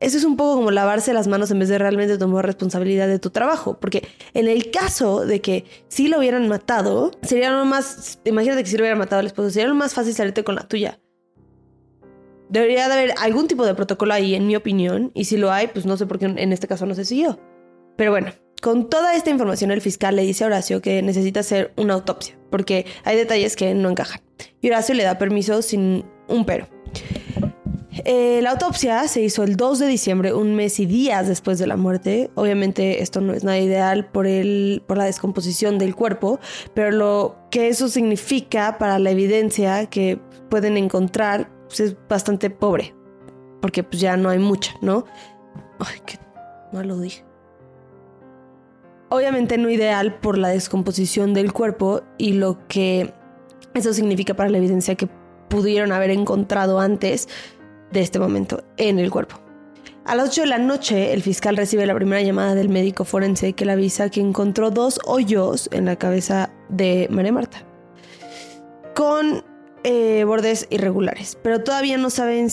eso 0.00 0.18
es 0.18 0.24
un 0.24 0.36
poco 0.36 0.56
como 0.56 0.70
lavarse 0.70 1.14
las 1.14 1.28
manos 1.28 1.50
en 1.50 1.58
vez 1.60 1.68
de 1.68 1.78
realmente 1.78 2.18
tomar 2.18 2.44
responsabilidad 2.44 3.08
de 3.08 3.18
tu 3.18 3.30
trabajo. 3.30 3.78
Porque 3.80 4.06
en 4.34 4.48
el 4.48 4.70
caso 4.70 5.24
de 5.24 5.40
que 5.40 5.64
sí 5.88 6.08
lo 6.08 6.18
hubieran 6.18 6.48
matado, 6.48 7.10
sería 7.22 7.50
lo 7.50 7.64
más. 7.64 8.20
Imagínate 8.24 8.62
que 8.62 8.68
si 8.68 8.76
lo 8.76 8.82
hubieran 8.82 8.98
matado 8.98 9.20
al 9.20 9.26
esposo, 9.26 9.50
sería 9.50 9.68
lo 9.68 9.74
más 9.74 9.94
fácil 9.94 10.14
salirte 10.14 10.44
con 10.44 10.56
la 10.56 10.68
tuya. 10.68 11.00
Debería 12.50 12.86
de 12.88 12.94
haber 12.94 13.14
algún 13.18 13.48
tipo 13.48 13.64
de 13.64 13.74
protocolo 13.74 14.12
ahí, 14.12 14.34
en 14.34 14.46
mi 14.46 14.54
opinión. 14.54 15.10
Y 15.14 15.24
si 15.24 15.36
lo 15.36 15.50
hay, 15.50 15.68
pues 15.68 15.86
no 15.86 15.96
sé 15.96 16.06
por 16.06 16.18
qué 16.18 16.26
en 16.26 16.52
este 16.52 16.68
caso 16.68 16.86
no 16.86 16.94
se 16.94 17.04
siguió. 17.04 17.38
Pero 17.96 18.10
bueno, 18.10 18.32
con 18.64 18.88
toda 18.88 19.14
esta 19.14 19.28
información, 19.28 19.70
el 19.72 19.82
fiscal 19.82 20.16
le 20.16 20.22
dice 20.22 20.42
a 20.42 20.46
Horacio 20.46 20.80
que 20.80 21.02
necesita 21.02 21.40
hacer 21.40 21.74
una 21.76 21.92
autopsia, 21.92 22.38
porque 22.48 22.86
hay 23.04 23.14
detalles 23.14 23.56
que 23.56 23.74
no 23.74 23.90
encajan. 23.90 24.22
Y 24.62 24.68
Horacio 24.68 24.94
le 24.94 25.02
da 25.02 25.18
permiso 25.18 25.60
sin 25.60 26.06
un 26.28 26.46
pero. 26.46 26.66
Eh, 28.06 28.40
la 28.42 28.52
autopsia 28.52 29.06
se 29.06 29.20
hizo 29.20 29.42
el 29.42 29.56
2 29.56 29.80
de 29.80 29.86
diciembre, 29.86 30.32
un 30.32 30.54
mes 30.54 30.80
y 30.80 30.86
días 30.86 31.28
después 31.28 31.58
de 31.58 31.66
la 31.66 31.76
muerte. 31.76 32.30
Obviamente 32.36 33.02
esto 33.02 33.20
no 33.20 33.34
es 33.34 33.44
nada 33.44 33.58
ideal 33.58 34.06
por, 34.10 34.26
el, 34.26 34.82
por 34.86 34.96
la 34.96 35.04
descomposición 35.04 35.78
del 35.78 35.94
cuerpo, 35.94 36.40
pero 36.72 36.90
lo 36.90 37.36
que 37.50 37.68
eso 37.68 37.90
significa 37.90 38.78
para 38.78 38.98
la 38.98 39.10
evidencia 39.10 39.90
que 39.90 40.18
pueden 40.48 40.78
encontrar 40.78 41.50
pues, 41.66 41.80
es 41.80 41.96
bastante 42.08 42.48
pobre, 42.48 42.94
porque 43.60 43.82
pues 43.82 44.00
ya 44.00 44.16
no 44.16 44.30
hay 44.30 44.38
mucha, 44.38 44.72
¿no? 44.80 45.04
Ay, 45.80 46.00
qué 46.06 46.18
mal 46.72 46.88
lo 46.88 46.98
dije. 46.98 47.26
Obviamente 49.14 49.58
no 49.58 49.70
ideal 49.70 50.16
por 50.16 50.36
la 50.38 50.48
descomposición 50.48 51.34
del 51.34 51.52
cuerpo 51.52 52.02
y 52.18 52.32
lo 52.32 52.66
que 52.66 53.14
eso 53.72 53.92
significa 53.92 54.34
para 54.34 54.50
la 54.50 54.58
evidencia 54.58 54.96
que 54.96 55.08
pudieron 55.48 55.92
haber 55.92 56.10
encontrado 56.10 56.80
antes 56.80 57.28
de 57.92 58.00
este 58.00 58.18
momento 58.18 58.64
en 58.76 58.98
el 58.98 59.12
cuerpo. 59.12 59.36
A 60.04 60.16
las 60.16 60.30
8 60.30 60.40
de 60.40 60.46
la 60.48 60.58
noche, 60.58 61.12
el 61.12 61.22
fiscal 61.22 61.56
recibe 61.56 61.86
la 61.86 61.94
primera 61.94 62.22
llamada 62.22 62.56
del 62.56 62.68
médico 62.68 63.04
forense 63.04 63.52
que 63.52 63.64
le 63.64 63.70
avisa 63.70 64.10
que 64.10 64.20
encontró 64.20 64.72
dos 64.72 64.98
hoyos 65.04 65.68
en 65.70 65.84
la 65.84 65.94
cabeza 65.94 66.50
de 66.68 67.06
María 67.08 67.30
Marta, 67.30 67.58
con 68.96 69.44
eh, 69.84 70.24
bordes 70.24 70.66
irregulares, 70.70 71.38
pero 71.40 71.62
todavía 71.62 71.98
no 71.98 72.10
saben 72.10 72.48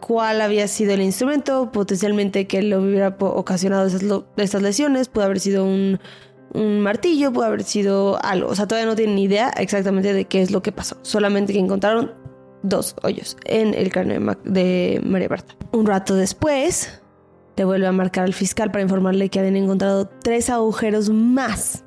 cuál 0.00 0.40
había 0.40 0.68
sido 0.68 0.94
el 0.94 1.02
instrumento 1.02 1.70
potencialmente 1.72 2.46
que 2.46 2.62
le 2.62 2.76
hubiera 2.76 3.16
ocasionado 3.18 3.86
esas, 4.36 4.62
lesiones. 4.62 5.08
Puede 5.08 5.26
haber 5.26 5.40
sido 5.40 5.64
un, 5.64 5.98
martillo, 6.54 7.32
puede 7.32 7.48
haber 7.48 7.62
sido 7.64 8.18
algo. 8.22 8.48
O 8.48 8.54
sea, 8.54 8.66
todavía 8.66 8.86
no 8.86 8.96
tienen 8.96 9.16
ni 9.16 9.24
idea 9.24 9.50
exactamente 9.56 10.12
de 10.12 10.24
qué 10.26 10.42
es 10.42 10.50
lo 10.50 10.62
que 10.62 10.72
pasó. 10.72 10.96
Solamente 11.02 11.52
que 11.52 11.58
encontraron 11.58 12.12
dos 12.62 12.96
hoyos 13.02 13.36
en 13.44 13.74
el 13.74 13.90
cráneo 13.90 14.36
de 14.44 15.00
María 15.04 15.28
Berta. 15.28 15.54
Un 15.72 15.86
rato 15.86 16.14
después, 16.14 17.00
le 17.56 17.64
vuelve 17.64 17.86
a 17.86 17.92
marcar 17.92 18.24
al 18.24 18.34
fiscal 18.34 18.70
para 18.70 18.82
informarle 18.82 19.28
que 19.28 19.38
habían 19.38 19.56
encontrado 19.56 20.08
tres 20.22 20.50
agujeros 20.50 21.08
más. 21.10 21.85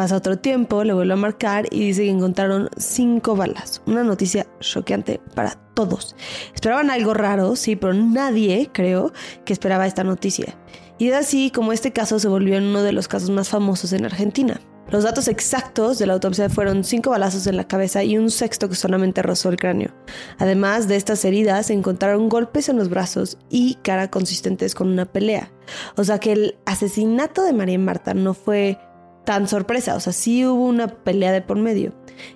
Pasa 0.00 0.16
otro 0.16 0.38
tiempo, 0.38 0.82
le 0.82 0.94
vuelve 0.94 1.12
a 1.12 1.16
marcar 1.16 1.66
y 1.70 1.80
dice 1.80 2.04
que 2.04 2.08
encontraron 2.08 2.70
cinco 2.78 3.36
balas. 3.36 3.82
Una 3.84 4.02
noticia 4.02 4.46
choqueante 4.58 5.20
para 5.34 5.56
todos. 5.74 6.16
Esperaban 6.54 6.88
algo 6.88 7.12
raro, 7.12 7.54
sí, 7.54 7.76
pero 7.76 7.92
nadie, 7.92 8.70
creo, 8.72 9.12
que 9.44 9.52
esperaba 9.52 9.86
esta 9.86 10.02
noticia. 10.02 10.56
Y 10.96 11.08
es 11.08 11.14
así 11.14 11.50
como 11.50 11.74
este 11.74 11.92
caso 11.92 12.18
se 12.18 12.28
volvió 12.28 12.56
en 12.56 12.64
uno 12.64 12.82
de 12.82 12.92
los 12.92 13.08
casos 13.08 13.28
más 13.28 13.50
famosos 13.50 13.92
en 13.92 14.06
Argentina. 14.06 14.58
Los 14.90 15.04
datos 15.04 15.28
exactos 15.28 15.98
de 15.98 16.06
la 16.06 16.14
autopsia 16.14 16.48
fueron 16.48 16.82
cinco 16.82 17.10
balazos 17.10 17.46
en 17.46 17.58
la 17.58 17.68
cabeza 17.68 18.02
y 18.02 18.16
un 18.16 18.30
sexto 18.30 18.70
que 18.70 18.76
solamente 18.76 19.20
rozó 19.20 19.50
el 19.50 19.56
cráneo. 19.56 19.90
Además 20.38 20.88
de 20.88 20.96
estas 20.96 21.26
heridas, 21.26 21.66
se 21.66 21.74
encontraron 21.74 22.30
golpes 22.30 22.70
en 22.70 22.78
los 22.78 22.88
brazos 22.88 23.36
y 23.50 23.74
cara 23.82 24.10
consistentes 24.10 24.74
con 24.74 24.88
una 24.88 25.04
pelea. 25.04 25.52
O 25.96 26.04
sea 26.04 26.18
que 26.18 26.32
el 26.32 26.58
asesinato 26.64 27.44
de 27.44 27.52
María 27.52 27.78
Marta 27.78 28.14
no 28.14 28.32
fue 28.32 28.78
tan 29.24 29.48
sorpresa, 29.48 29.94
o 29.94 30.00
sea, 30.00 30.12
sí 30.12 30.44
hubo 30.44 30.64
una 30.64 30.88
pelea 30.88 31.32
de 31.32 31.42
por 31.42 31.58
medio. 31.58 31.92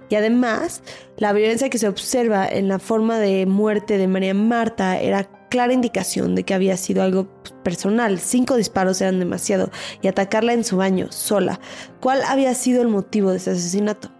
Y 0.09 0.15
además, 0.15 0.83
la 1.17 1.33
violencia 1.33 1.69
que 1.69 1.79
se 1.79 1.89
observa 1.89 2.47
en 2.47 2.69
la 2.69 2.79
forma 2.79 3.19
de 3.19 3.47
muerte 3.47 3.99
de 3.99 4.09
María 4.09 4.35
Marta 4.35 4.99
era 4.99 5.29
clara 5.49 5.73
indicación 5.73 6.35
de 6.35 6.45
que 6.45 6.55
había 6.55 6.77
sido 6.77 7.03
algo 7.03 7.29
personal. 7.63 8.19
Cinco 8.19 8.57
disparos 8.57 9.01
eran 9.01 9.19
demasiado 9.19 9.71
y 10.03 10.09
atacarla 10.09 10.53
en 10.53 10.65
su 10.65 10.77
baño, 10.77 11.13
sola. 11.13 11.61
¿Cuál 12.01 12.23
había 12.25 12.55
sido 12.55 12.83
el 12.83 12.89
motivo 12.89 13.31
de 13.31 13.37
ese 13.37 13.51
asesinato? 13.51 14.11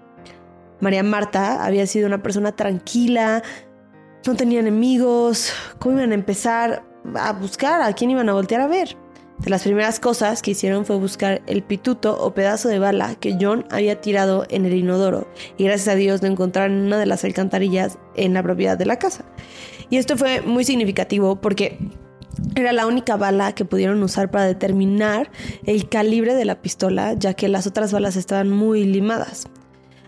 María 0.81 1.03
Marta 1.03 1.65
había 1.65 1.87
sido 1.87 2.07
una 2.07 2.23
persona 2.23 2.53
tranquila, 2.53 3.43
no 4.27 4.37
tenía 4.37 4.61
enemigos. 4.61 5.53
¿Cómo 5.79 5.97
iban 5.99 6.13
a 6.13 6.15
empezar 6.15 6.85
a 7.15 7.33
buscar? 7.33 7.83
¿A 7.83 7.93
quién 7.95 8.11
iban 8.11 8.29
a 8.29 8.33
voltear 8.33 8.61
a 8.61 8.67
ver? 8.67 8.97
Las 9.47 9.63
primeras 9.63 10.01
cosas 10.01 10.41
que 10.41 10.53
hicieron 10.53 10.87
fue 10.87 10.97
buscar 10.97 11.43
el 11.47 11.63
pituto 11.63 12.17
o 12.19 12.33
pedazo 12.33 12.69
de 12.69 12.79
bala 12.79 13.15
que 13.17 13.37
John 13.39 13.67
había 13.71 14.01
tirado 14.01 14.47
en 14.49 14.65
el 14.65 14.73
inodoro 14.75 15.29
y 15.59 15.65
gracias 15.65 15.89
a 15.89 15.97
Dios 15.97 16.23
lo 16.23 16.29
encontraron 16.29 16.79
en 16.79 16.87
una 16.87 16.99
de 16.99 17.05
las 17.05 17.25
alcantarillas 17.25 17.99
en 18.17 18.33
la 18.33 18.43
propiedad 18.43 18.79
de 18.79 18.87
la 18.87 18.99
casa. 18.99 19.25
Y 19.91 19.99
esto 19.99 20.17
fue 20.17 20.41
muy 20.41 20.65
significativo 20.65 21.37
porque 21.37 21.79
era 22.55 22.73
la 22.73 22.87
única 22.87 23.17
bala 23.17 23.55
que 23.55 23.67
pudieron 23.67 24.03
usar 24.03 24.31
para 24.31 24.47
determinar 24.47 25.31
el 25.67 25.89
calibre 25.89 26.35
de 26.35 26.47
la 26.47 26.63
pistola, 26.63 27.13
ya 27.15 27.35
que 27.35 27.49
las 27.49 27.67
otras 27.67 27.93
balas 27.93 28.17
estaban 28.17 28.51
muy 28.51 28.85
limadas. 28.85 29.47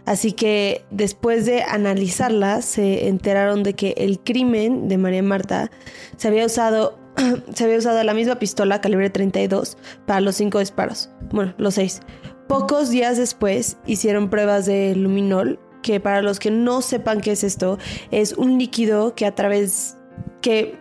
Así 0.07 0.33
que 0.33 0.85
después 0.91 1.47
de 1.47 1.63
analizarla, 1.63 2.63
se 2.63 3.09
enteraron 3.09 3.65
de 3.65 3.75
que 3.75 3.95
el 3.99 4.21
crimen 4.21 4.89
de 4.89 4.99
María 4.99 5.23
Marta 5.23 5.71
se 6.17 6.29
había 6.29 6.47
usado, 6.47 6.97
se 7.55 7.65
había 7.65 7.79
usado 7.79 8.03
la 8.03 8.15
misma 8.15 8.39
pistola 8.39 8.81
calibre 8.81 9.11
32 9.11 9.77
para 10.07 10.21
los 10.21 10.37
cinco 10.37 10.59
disparos. 10.59 11.11
Bueno, 11.31 11.55
los 11.59 11.75
seis. 11.75 12.01
Pocos 12.49 12.91
días 12.91 13.17
después 13.17 13.79
hicieron 13.87 14.31
pruebas 14.31 14.67
de 14.67 14.95
luminol 14.95 15.59
que 15.83 16.01
para 16.01 16.23
los 16.23 16.39
que 16.39 16.51
no 16.51 16.83
sepan 16.83 17.21
qué 17.21 17.33
es 17.33 17.45
esto, 17.45 17.79
es 18.11 18.33
un 18.33 18.59
líquido 18.59 19.15
que 19.15 19.27
a 19.27 19.35
través 19.35 19.97
que 20.41 20.79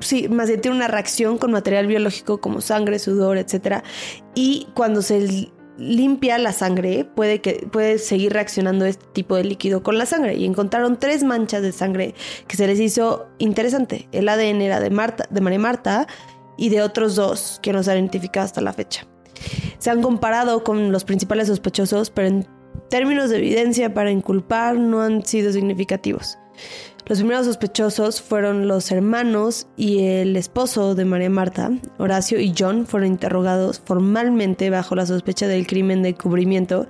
sí, 0.00 0.28
más 0.28 0.48
bien 0.48 0.60
tiene 0.60 0.76
una 0.76 0.88
reacción 0.88 1.38
con 1.38 1.52
material 1.52 1.86
biológico 1.86 2.40
como 2.40 2.60
sangre, 2.60 2.98
sudor, 2.98 3.38
etc. 3.38 3.82
Y 4.34 4.68
cuando 4.74 5.02
se 5.02 5.50
limpia 5.78 6.36
la 6.38 6.52
sangre, 6.52 7.04
puede, 7.04 7.40
que, 7.40 7.66
puede 7.70 7.98
seguir 7.98 8.32
reaccionando 8.32 8.84
este 8.84 9.04
tipo 9.12 9.36
de 9.36 9.44
líquido 9.44 9.82
con 9.82 9.96
la 9.96 10.06
sangre. 10.06 10.34
Y 10.34 10.44
encontraron 10.44 10.98
tres 10.98 11.24
manchas 11.24 11.62
de 11.62 11.72
sangre 11.72 12.14
que 12.46 12.56
se 12.56 12.66
les 12.66 12.80
hizo 12.80 13.28
interesante. 13.38 14.08
El 14.12 14.28
ADN 14.28 14.60
era 14.60 14.80
de, 14.80 14.90
Marta, 14.90 15.24
de 15.30 15.40
María 15.40 15.58
Marta 15.58 16.06
y 16.56 16.68
de 16.68 16.82
otros 16.82 17.14
dos 17.14 17.60
que 17.62 17.72
no 17.72 17.82
se 17.82 17.92
han 17.92 17.98
identificado 17.98 18.44
hasta 18.44 18.60
la 18.60 18.72
fecha. 18.72 19.06
Se 19.78 19.90
han 19.90 20.02
comparado 20.02 20.64
con 20.64 20.90
los 20.90 21.04
principales 21.04 21.46
sospechosos, 21.46 22.10
pero 22.10 22.28
en 22.28 22.46
términos 22.90 23.30
de 23.30 23.38
evidencia 23.38 23.94
para 23.94 24.10
inculpar 24.10 24.76
no 24.76 25.02
han 25.02 25.24
sido 25.24 25.52
significativos. 25.52 26.38
Los 27.08 27.20
primeros 27.20 27.46
sospechosos 27.46 28.20
fueron 28.20 28.68
los 28.68 28.92
hermanos 28.92 29.66
y 29.76 30.04
el 30.04 30.36
esposo 30.36 30.94
de 30.94 31.06
María 31.06 31.30
Marta, 31.30 31.70
Horacio 31.96 32.38
y 32.38 32.52
John, 32.56 32.86
fueron 32.86 33.08
interrogados 33.08 33.80
formalmente 33.82 34.68
bajo 34.68 34.94
la 34.94 35.06
sospecha 35.06 35.48
del 35.48 35.66
crimen 35.66 36.02
de 36.02 36.14
cubrimiento 36.14 36.86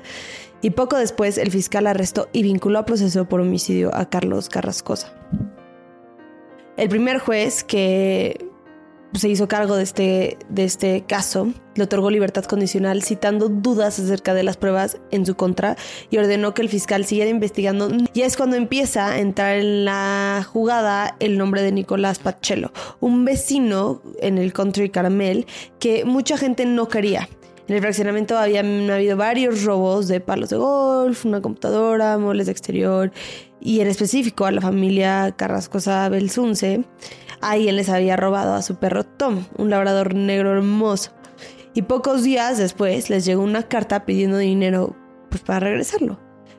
y 0.61 0.70
poco 0.70 0.96
después 0.96 1.38
el 1.38 1.52
fiscal 1.52 1.87
arrestó 1.87 2.28
y 2.33 2.42
vinculó 2.42 2.81
a 2.81 2.85
proceso 2.85 3.28
por 3.28 3.40
homicidio 3.40 3.94
a 3.94 4.11
Carlos 4.11 4.48
Carrascosa. 4.48 5.12
El 6.76 6.88
primer 6.88 7.20
juez 7.20 7.62
que 7.62 8.44
se 9.12 9.28
hizo 9.28 9.46
cargo 9.46 9.76
de 9.76 9.85
este, 9.85 10.38
de 10.48 10.64
este 10.64 11.04
caso, 11.07 11.52
le 11.78 11.84
otorgó 11.84 12.10
libertad 12.10 12.44
condicional 12.44 13.02
citando 13.02 13.48
dudas 13.48 13.98
acerca 13.98 14.34
de 14.34 14.42
las 14.42 14.56
pruebas 14.56 14.98
en 15.10 15.24
su 15.24 15.36
contra 15.36 15.76
y 16.10 16.18
ordenó 16.18 16.52
que 16.52 16.62
el 16.62 16.68
fiscal 16.68 17.04
siguiera 17.04 17.30
investigando. 17.30 17.88
Y 18.12 18.22
es 18.22 18.36
cuando 18.36 18.56
empieza 18.56 19.12
a 19.12 19.18
entrar 19.18 19.58
en 19.58 19.84
la 19.84 20.46
jugada 20.46 21.16
el 21.20 21.38
nombre 21.38 21.62
de 21.62 21.72
Nicolás 21.72 22.18
Pachelo, 22.18 22.72
un 23.00 23.24
vecino 23.24 24.02
en 24.20 24.38
el 24.38 24.52
country 24.52 24.90
caramel 24.90 25.46
que 25.78 26.04
mucha 26.04 26.36
gente 26.36 26.66
no 26.66 26.88
quería. 26.88 27.28
En 27.68 27.74
el 27.74 27.80
fraccionamiento 27.80 28.36
habían 28.38 28.90
habido 28.90 29.16
varios 29.16 29.62
robos 29.62 30.08
de 30.08 30.20
palos 30.20 30.50
de 30.50 30.56
golf, 30.56 31.26
una 31.26 31.42
computadora, 31.42 32.18
muebles 32.18 32.46
de 32.46 32.52
exterior 32.52 33.12
y 33.60 33.80
en 33.80 33.88
específico 33.88 34.46
a 34.46 34.50
la 34.50 34.60
familia 34.60 35.34
Carrascosa 35.36 36.08
Belsunce 36.08 36.84
él 37.54 37.76
les 37.76 37.88
había 37.88 38.16
robado 38.16 38.54
a 38.54 38.62
su 38.62 38.76
perro 38.76 39.04
Tom, 39.04 39.44
un 39.56 39.70
labrador 39.70 40.14
negro 40.14 40.52
hermoso. 40.52 41.12
Y 41.78 41.82
pocos 41.82 42.24
días 42.24 42.58
después 42.58 43.08
les 43.08 43.24
llegó 43.24 43.40
una 43.40 43.62
carta 43.62 44.04
pidiendo 44.04 44.38
dinero 44.38 44.96
pues, 45.30 45.42
para 45.42 45.60
regresarlo. 45.60 46.18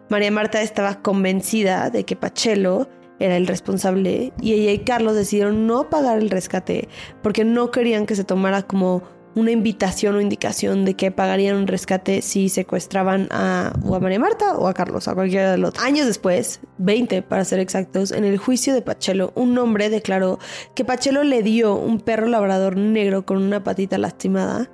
María 0.09 0.31
Marta 0.31 0.61
estaba 0.61 1.01
convencida 1.01 1.89
de 1.89 2.05
que 2.05 2.15
Pachelo 2.15 2.87
era 3.19 3.35
el 3.35 3.45
responsable 3.45 4.31
y 4.41 4.53
ella 4.53 4.71
y 4.71 4.79
Carlos 4.79 5.15
decidieron 5.15 5.67
no 5.67 5.89
pagar 5.89 6.19
el 6.19 6.29
rescate 6.29 6.87
porque 7.21 7.43
no 7.43 7.69
querían 7.69 8.05
que 8.05 8.15
se 8.15 8.23
tomara 8.23 8.61
como 8.61 9.03
una 9.35 9.51
invitación 9.51 10.15
o 10.15 10.21
indicación 10.21 10.85
de 10.85 10.93
que 10.93 11.11
pagarían 11.11 11.57
un 11.57 11.67
rescate 11.67 12.21
si 12.21 12.47
secuestraban 12.47 13.27
a, 13.29 13.73
a 13.73 13.99
María 13.99 14.19
Marta 14.19 14.57
o 14.57 14.69
a 14.69 14.73
Carlos, 14.73 15.09
a 15.09 15.15
cualquiera 15.15 15.51
de 15.51 15.57
los. 15.57 15.77
Años 15.79 16.07
después, 16.07 16.61
20 16.77 17.23
para 17.23 17.43
ser 17.43 17.59
exactos, 17.59 18.13
en 18.13 18.23
el 18.23 18.37
juicio 18.37 18.73
de 18.73 18.81
Pachelo, 18.81 19.33
un 19.35 19.57
hombre 19.57 19.89
declaró 19.89 20.39
que 20.75 20.85
Pachelo 20.85 21.25
le 21.25 21.43
dio 21.43 21.75
un 21.75 21.99
perro 21.99 22.29
labrador 22.29 22.77
negro 22.77 23.25
con 23.25 23.35
una 23.43 23.65
patita 23.65 23.97
lastimada. 23.97 24.69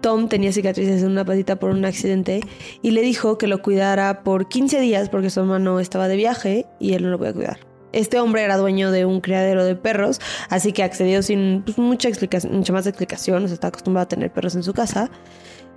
Tom 0.00 0.28
tenía 0.28 0.52
cicatrices 0.52 1.02
en 1.02 1.10
una 1.10 1.24
patita 1.24 1.56
por 1.56 1.70
un 1.70 1.84
accidente 1.84 2.40
y 2.82 2.90
le 2.90 3.02
dijo 3.02 3.38
que 3.38 3.46
lo 3.46 3.62
cuidara 3.62 4.22
por 4.22 4.48
15 4.48 4.80
días 4.80 5.08
porque 5.08 5.30
su 5.30 5.40
hermano 5.40 5.80
estaba 5.80 6.08
de 6.08 6.16
viaje 6.16 6.66
y 6.78 6.94
él 6.94 7.02
no 7.02 7.10
lo 7.10 7.18
podía 7.18 7.32
cuidar. 7.32 7.58
Este 7.92 8.20
hombre 8.20 8.42
era 8.42 8.58
dueño 8.58 8.90
de 8.90 9.06
un 9.06 9.20
criadero 9.20 9.64
de 9.64 9.74
perros, 9.74 10.20
así 10.50 10.72
que 10.72 10.82
accedió 10.82 11.22
sin 11.22 11.62
pues, 11.62 11.78
mucha, 11.78 12.08
explicación, 12.08 12.54
mucha 12.54 12.72
más 12.72 12.86
explicación, 12.86 13.44
o 13.44 13.46
sea, 13.46 13.54
está 13.54 13.68
acostumbrado 13.68 14.04
a 14.04 14.08
tener 14.08 14.30
perros 14.30 14.54
en 14.54 14.62
su 14.62 14.74
casa. 14.74 15.10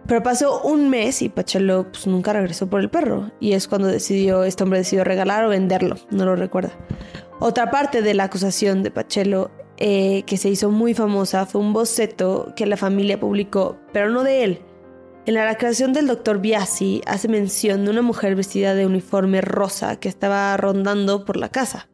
Pero 0.05 0.23
pasó 0.23 0.61
un 0.63 0.89
mes 0.89 1.21
y 1.21 1.29
Pachelo 1.29 1.91
pues, 1.91 2.07
nunca 2.07 2.33
regresó 2.33 2.69
por 2.69 2.81
el 2.81 2.89
perro. 2.89 3.31
Y 3.39 3.53
es 3.53 3.67
cuando 3.67 3.87
decidió, 3.87 4.43
este 4.43 4.63
hombre 4.63 4.79
decidió 4.79 5.03
regalar 5.03 5.45
o 5.45 5.49
venderlo, 5.49 5.97
no 6.09 6.25
lo 6.25 6.35
recuerda. 6.35 6.71
Otra 7.39 7.71
parte 7.71 8.01
de 8.01 8.13
la 8.13 8.25
acusación 8.25 8.83
de 8.83 8.91
Pachelo 8.91 9.51
eh, 9.81 10.23
que 10.25 10.35
se 10.35 10.49
hizo 10.49 10.69
muy 10.69 10.93
famosa 10.93 11.45
fue 11.45 11.61
un 11.61 11.71
boceto 11.71 12.51
que 12.57 12.65
la 12.65 12.75
familia 12.75 13.17
publicó, 13.17 13.79
pero 13.93 14.09
no 14.09 14.23
de 14.23 14.43
él. 14.43 14.61
En 15.25 15.35
la 15.35 15.57
creación 15.57 15.93
del 15.93 16.07
doctor 16.07 16.41
Biasi 16.41 17.01
hace 17.05 17.29
mención 17.29 17.85
de 17.85 17.91
una 17.91 18.01
mujer 18.01 18.35
vestida 18.35 18.75
de 18.75 18.85
uniforme 18.85 19.39
rosa 19.39 19.97
que 19.97 20.09
estaba 20.09 20.57
rondando 20.57 21.23
por 21.23 21.37
la 21.37 21.47
casa. 21.47 21.87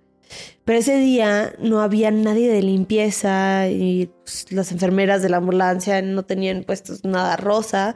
Pero 0.64 0.80
ese 0.80 0.98
día 0.98 1.54
no 1.60 1.82
había 1.82 2.10
nadie 2.10 2.52
de 2.52 2.64
limpieza 2.64 3.70
y 3.70 4.10
pues, 4.24 4.52
las 4.52 4.72
enfermeras 4.72 5.22
de 5.22 5.30
la 5.30 5.38
ambulancia 5.38 6.02
no 6.02 6.24
tenían 6.24 6.64
puestos 6.64 7.04
nada 7.04 7.38
rosa. 7.38 7.94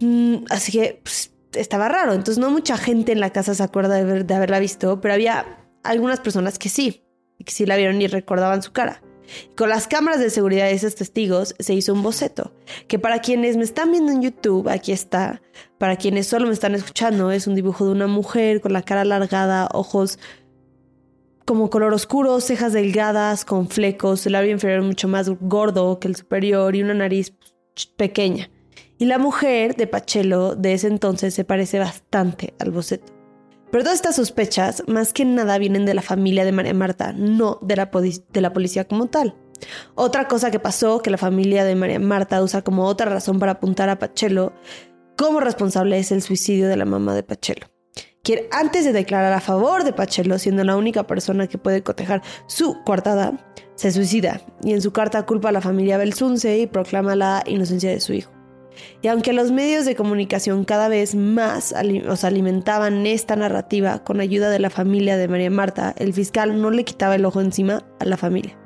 Mm, 0.00 0.36
así 0.48 0.72
que 0.72 1.00
pues, 1.02 1.34
estaba 1.52 1.88
raro. 1.88 2.14
Entonces 2.14 2.38
no 2.38 2.50
mucha 2.50 2.78
gente 2.78 3.12
en 3.12 3.20
la 3.20 3.30
casa 3.30 3.54
se 3.54 3.62
acuerda 3.62 4.02
de, 4.02 4.24
de 4.24 4.34
haberla 4.34 4.58
visto, 4.58 5.02
pero 5.02 5.12
había 5.12 5.44
algunas 5.82 6.20
personas 6.20 6.58
que 6.58 6.70
sí, 6.70 7.05
que 7.44 7.52
sí 7.52 7.66
la 7.66 7.76
vieron 7.76 8.00
y 8.00 8.06
recordaban 8.06 8.62
su 8.62 8.72
cara. 8.72 9.02
Con 9.56 9.68
las 9.68 9.88
cámaras 9.88 10.20
de 10.20 10.30
seguridad 10.30 10.66
de 10.66 10.72
esos 10.72 10.94
testigos 10.94 11.54
se 11.58 11.74
hizo 11.74 11.92
un 11.92 12.02
boceto, 12.02 12.52
que 12.86 12.98
para 12.98 13.20
quienes 13.20 13.56
me 13.56 13.64
están 13.64 13.90
viendo 13.90 14.12
en 14.12 14.22
YouTube, 14.22 14.68
aquí 14.68 14.92
está. 14.92 15.42
Para 15.78 15.96
quienes 15.96 16.26
solo 16.26 16.46
me 16.46 16.52
están 16.52 16.74
escuchando, 16.74 17.30
es 17.30 17.46
un 17.46 17.54
dibujo 17.54 17.86
de 17.86 17.92
una 17.92 18.06
mujer 18.06 18.60
con 18.60 18.72
la 18.72 18.82
cara 18.82 19.02
alargada, 19.02 19.68
ojos 19.72 20.18
como 21.44 21.70
color 21.70 21.94
oscuro, 21.94 22.40
cejas 22.40 22.72
delgadas, 22.72 23.44
con 23.44 23.68
flecos, 23.68 24.26
el 24.26 24.32
labio 24.32 24.50
inferior 24.50 24.82
mucho 24.82 25.06
más 25.06 25.30
gordo 25.40 26.00
que 26.00 26.08
el 26.08 26.16
superior 26.16 26.74
y 26.74 26.82
una 26.82 26.94
nariz 26.94 27.34
pequeña. 27.96 28.50
Y 28.98 29.04
la 29.04 29.18
mujer 29.18 29.76
de 29.76 29.86
Pachelo 29.86 30.56
de 30.56 30.72
ese 30.72 30.88
entonces 30.88 31.34
se 31.34 31.44
parece 31.44 31.78
bastante 31.78 32.54
al 32.58 32.70
boceto. 32.70 33.15
Pero 33.76 33.84
todas 33.84 33.98
estas 33.98 34.16
sospechas, 34.16 34.82
más 34.86 35.12
que 35.12 35.26
nada, 35.26 35.58
vienen 35.58 35.84
de 35.84 35.92
la 35.92 36.00
familia 36.00 36.46
de 36.46 36.52
María 36.52 36.72
Marta, 36.72 37.12
no 37.12 37.58
de 37.60 37.76
la, 37.76 37.90
de 38.32 38.40
la 38.40 38.54
policía 38.54 38.88
como 38.88 39.08
tal. 39.08 39.36
Otra 39.94 40.28
cosa 40.28 40.50
que 40.50 40.58
pasó, 40.58 41.02
que 41.02 41.10
la 41.10 41.18
familia 41.18 41.62
de 41.62 41.74
María 41.74 42.00
Marta 42.00 42.42
usa 42.42 42.62
como 42.62 42.86
otra 42.86 43.10
razón 43.10 43.38
para 43.38 43.52
apuntar 43.52 43.90
a 43.90 43.98
Pachelo 43.98 44.54
como 45.18 45.40
responsable 45.40 45.98
es 45.98 46.10
el 46.10 46.22
suicidio 46.22 46.68
de 46.68 46.78
la 46.78 46.86
mamá 46.86 47.14
de 47.14 47.22
Pachelo. 47.22 47.66
Quien 48.22 48.44
antes 48.50 48.86
de 48.86 48.94
declarar 48.94 49.34
a 49.34 49.42
favor 49.42 49.84
de 49.84 49.92
Pachelo, 49.92 50.38
siendo 50.38 50.64
la 50.64 50.78
única 50.78 51.06
persona 51.06 51.46
que 51.46 51.58
puede 51.58 51.82
cotejar 51.82 52.22
su 52.46 52.82
coartada, 52.82 53.34
se 53.74 53.92
suicida 53.92 54.40
y 54.62 54.72
en 54.72 54.80
su 54.80 54.92
carta 54.92 55.26
culpa 55.26 55.50
a 55.50 55.52
la 55.52 55.60
familia 55.60 55.98
Belsunce 55.98 56.56
y 56.56 56.66
proclama 56.66 57.14
la 57.14 57.42
inocencia 57.44 57.90
de 57.90 58.00
su 58.00 58.14
hijo. 58.14 58.35
Y 59.02 59.08
aunque 59.08 59.32
los 59.32 59.52
medios 59.52 59.84
de 59.84 59.96
comunicación 59.96 60.64
cada 60.64 60.88
vez 60.88 61.14
más 61.14 61.72
alimentaban 61.72 63.06
esta 63.06 63.36
narrativa 63.36 64.04
con 64.04 64.20
ayuda 64.20 64.50
de 64.50 64.58
la 64.58 64.70
familia 64.70 65.16
de 65.16 65.28
María 65.28 65.50
Marta, 65.50 65.94
el 65.98 66.12
fiscal 66.12 66.60
no 66.60 66.70
le 66.70 66.84
quitaba 66.84 67.14
el 67.14 67.24
ojo 67.24 67.40
encima 67.40 67.84
a 68.00 68.04
la 68.04 68.16
familia. 68.16 68.56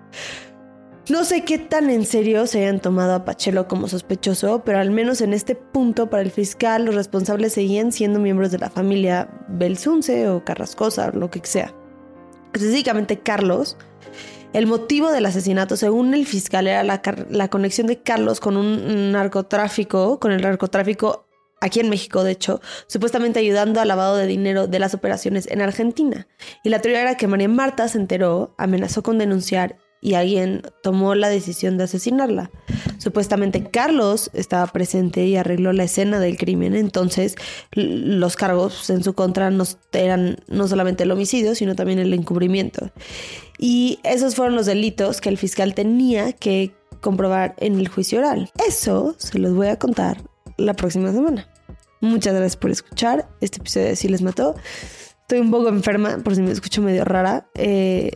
No 1.09 1.25
sé 1.25 1.45
qué 1.45 1.59
tan 1.59 1.91
en 1.91 2.05
serio 2.05 2.47
se 2.47 2.61
hayan 2.61 2.79
tomado 2.79 3.15
a 3.15 3.25
Pachelo 3.25 3.67
como 3.67 3.89
sospechoso, 3.89 4.63
pero 4.65 4.79
al 4.79 4.93
menos 4.93 5.21
en 5.21 5.33
este 5.33 5.57
punto 5.57 6.09
para 6.09 6.23
el 6.23 6.31
fiscal 6.31 6.85
los 6.85 6.95
responsables 6.95 7.55
seguían 7.55 7.91
siendo 7.91 8.21
miembros 8.21 8.53
de 8.53 8.59
la 8.59 8.71
familia 8.71 9.29
Belsunce 9.49 10.29
o 10.29 10.45
Carrascosa 10.45 11.11
o 11.13 11.19
lo 11.19 11.29
que 11.29 11.41
sea. 11.43 11.75
Específicamente 12.53 13.19
Carlos, 13.19 13.77
el 14.53 14.67
motivo 14.67 15.11
del 15.11 15.27
asesinato, 15.27 15.77
según 15.77 16.13
el 16.15 16.27
fiscal, 16.27 16.67
era 16.67 16.83
la, 16.83 17.49
conexión 17.49 17.87
de 17.87 18.03
Carlos 18.03 18.41
con 18.41 18.57
un 18.57 19.13
narcotráfico, 19.13 20.19
con 20.19 20.33
el 20.33 20.43
narcotráfico 20.43 21.27
aquí 21.61 21.81
en 21.81 21.89
México, 21.89 22.25
de 22.25 22.33
hecho, 22.33 22.61
supuestamente 22.87 23.39
ayudando 23.39 23.81
al 23.81 23.89
lavado 23.89 24.17
de 24.17 24.27
dinero 24.27 24.67
de 24.67 24.79
las 24.79 24.95
operaciones 24.95 25.47
en 25.47 25.61
Argentina. 25.61 26.27
Y 26.65 26.71
la 26.71 26.81
teoría 26.81 27.03
era 27.03 27.17
que 27.17 27.29
María 27.29 27.49
Marta 27.49 27.87
se 27.87 27.99
enteró, 27.99 28.55
amenazó 28.59 29.03
con 29.03 29.19
denunciar 29.19 29.77
y 30.01 30.15
alguien 30.15 30.63
tomó 30.83 31.15
la 31.15 31.29
decisión 31.29 31.77
de 31.77 31.85
asesinarla. 31.85 32.51
Supuestamente 32.99 33.65
Carlos 33.65 34.31
estaba 34.33 34.67
presente 34.67 35.27
y 35.27 35.37
arregló 35.37 35.73
la 35.73 35.85
escena 35.85 36.19
del 36.19 36.37
crimen, 36.37 36.75
entonces 36.75 37.37
los 37.73 38.37
cargos 38.37 38.91
en 38.91 39.05
su 39.05 39.15
contra 39.15 39.51
no 39.51 39.65
eran 39.93 40.39
no 40.49 40.69
solamente 40.69 41.05
el 41.05 41.11
homicidio, 41.11 41.55
sino 41.55 41.75
también 41.75 41.99
el 41.99 42.15
encubrimiento. 42.15 42.91
Y 43.59 43.99
esos 44.05 44.35
fueron 44.35 44.57
los 44.57 44.67
delitos 44.67 45.21
que 45.21 45.29
el 45.29 45.39
fiscal 45.39 45.75
tenía 45.75 46.33
que 46.33 46.73
comprobar 47.01 47.55
en 47.59 47.79
el 47.79 47.89
juicio 47.89 48.19
oral. 48.19 48.51
Eso 48.67 49.15
se 49.19 49.39
los 49.39 49.55
voy 49.55 49.69
a 49.69 49.79
contar 49.79 50.23
la 50.57 50.75
próxima 50.75 51.13
semana. 51.13 51.49
Muchas 52.01 52.35
gracias 52.35 52.57
por 52.57 52.71
escuchar. 52.71 53.29
Este 53.41 53.59
episodio 53.59 53.89
de 53.89 53.97
Si 53.97 54.09
les 54.09 54.23
mató. 54.23 54.55
Estoy 55.23 55.41
un 55.41 55.51
poco 55.51 55.69
enferma, 55.69 56.19
por 56.25 56.35
si 56.35 56.43
me 56.43 56.51
escucho 56.51 56.83
medio 56.83 57.05
rara. 57.05 57.49
Eh, 57.55 58.13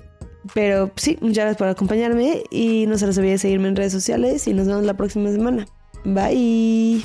pero 0.52 0.90
sí, 0.96 1.16
muchas 1.20 1.36
gracias 1.44 1.56
por 1.56 1.68
acompañarme 1.68 2.44
y 2.50 2.86
no 2.86 2.98
se 2.98 3.06
les 3.06 3.16
olvide 3.18 3.38
seguirme 3.38 3.68
en 3.68 3.76
redes 3.76 3.92
sociales 3.92 4.46
y 4.46 4.52
nos 4.52 4.66
vemos 4.66 4.84
la 4.84 4.94
próxima 4.94 5.30
semana. 5.30 5.66
Bye. 6.04 7.04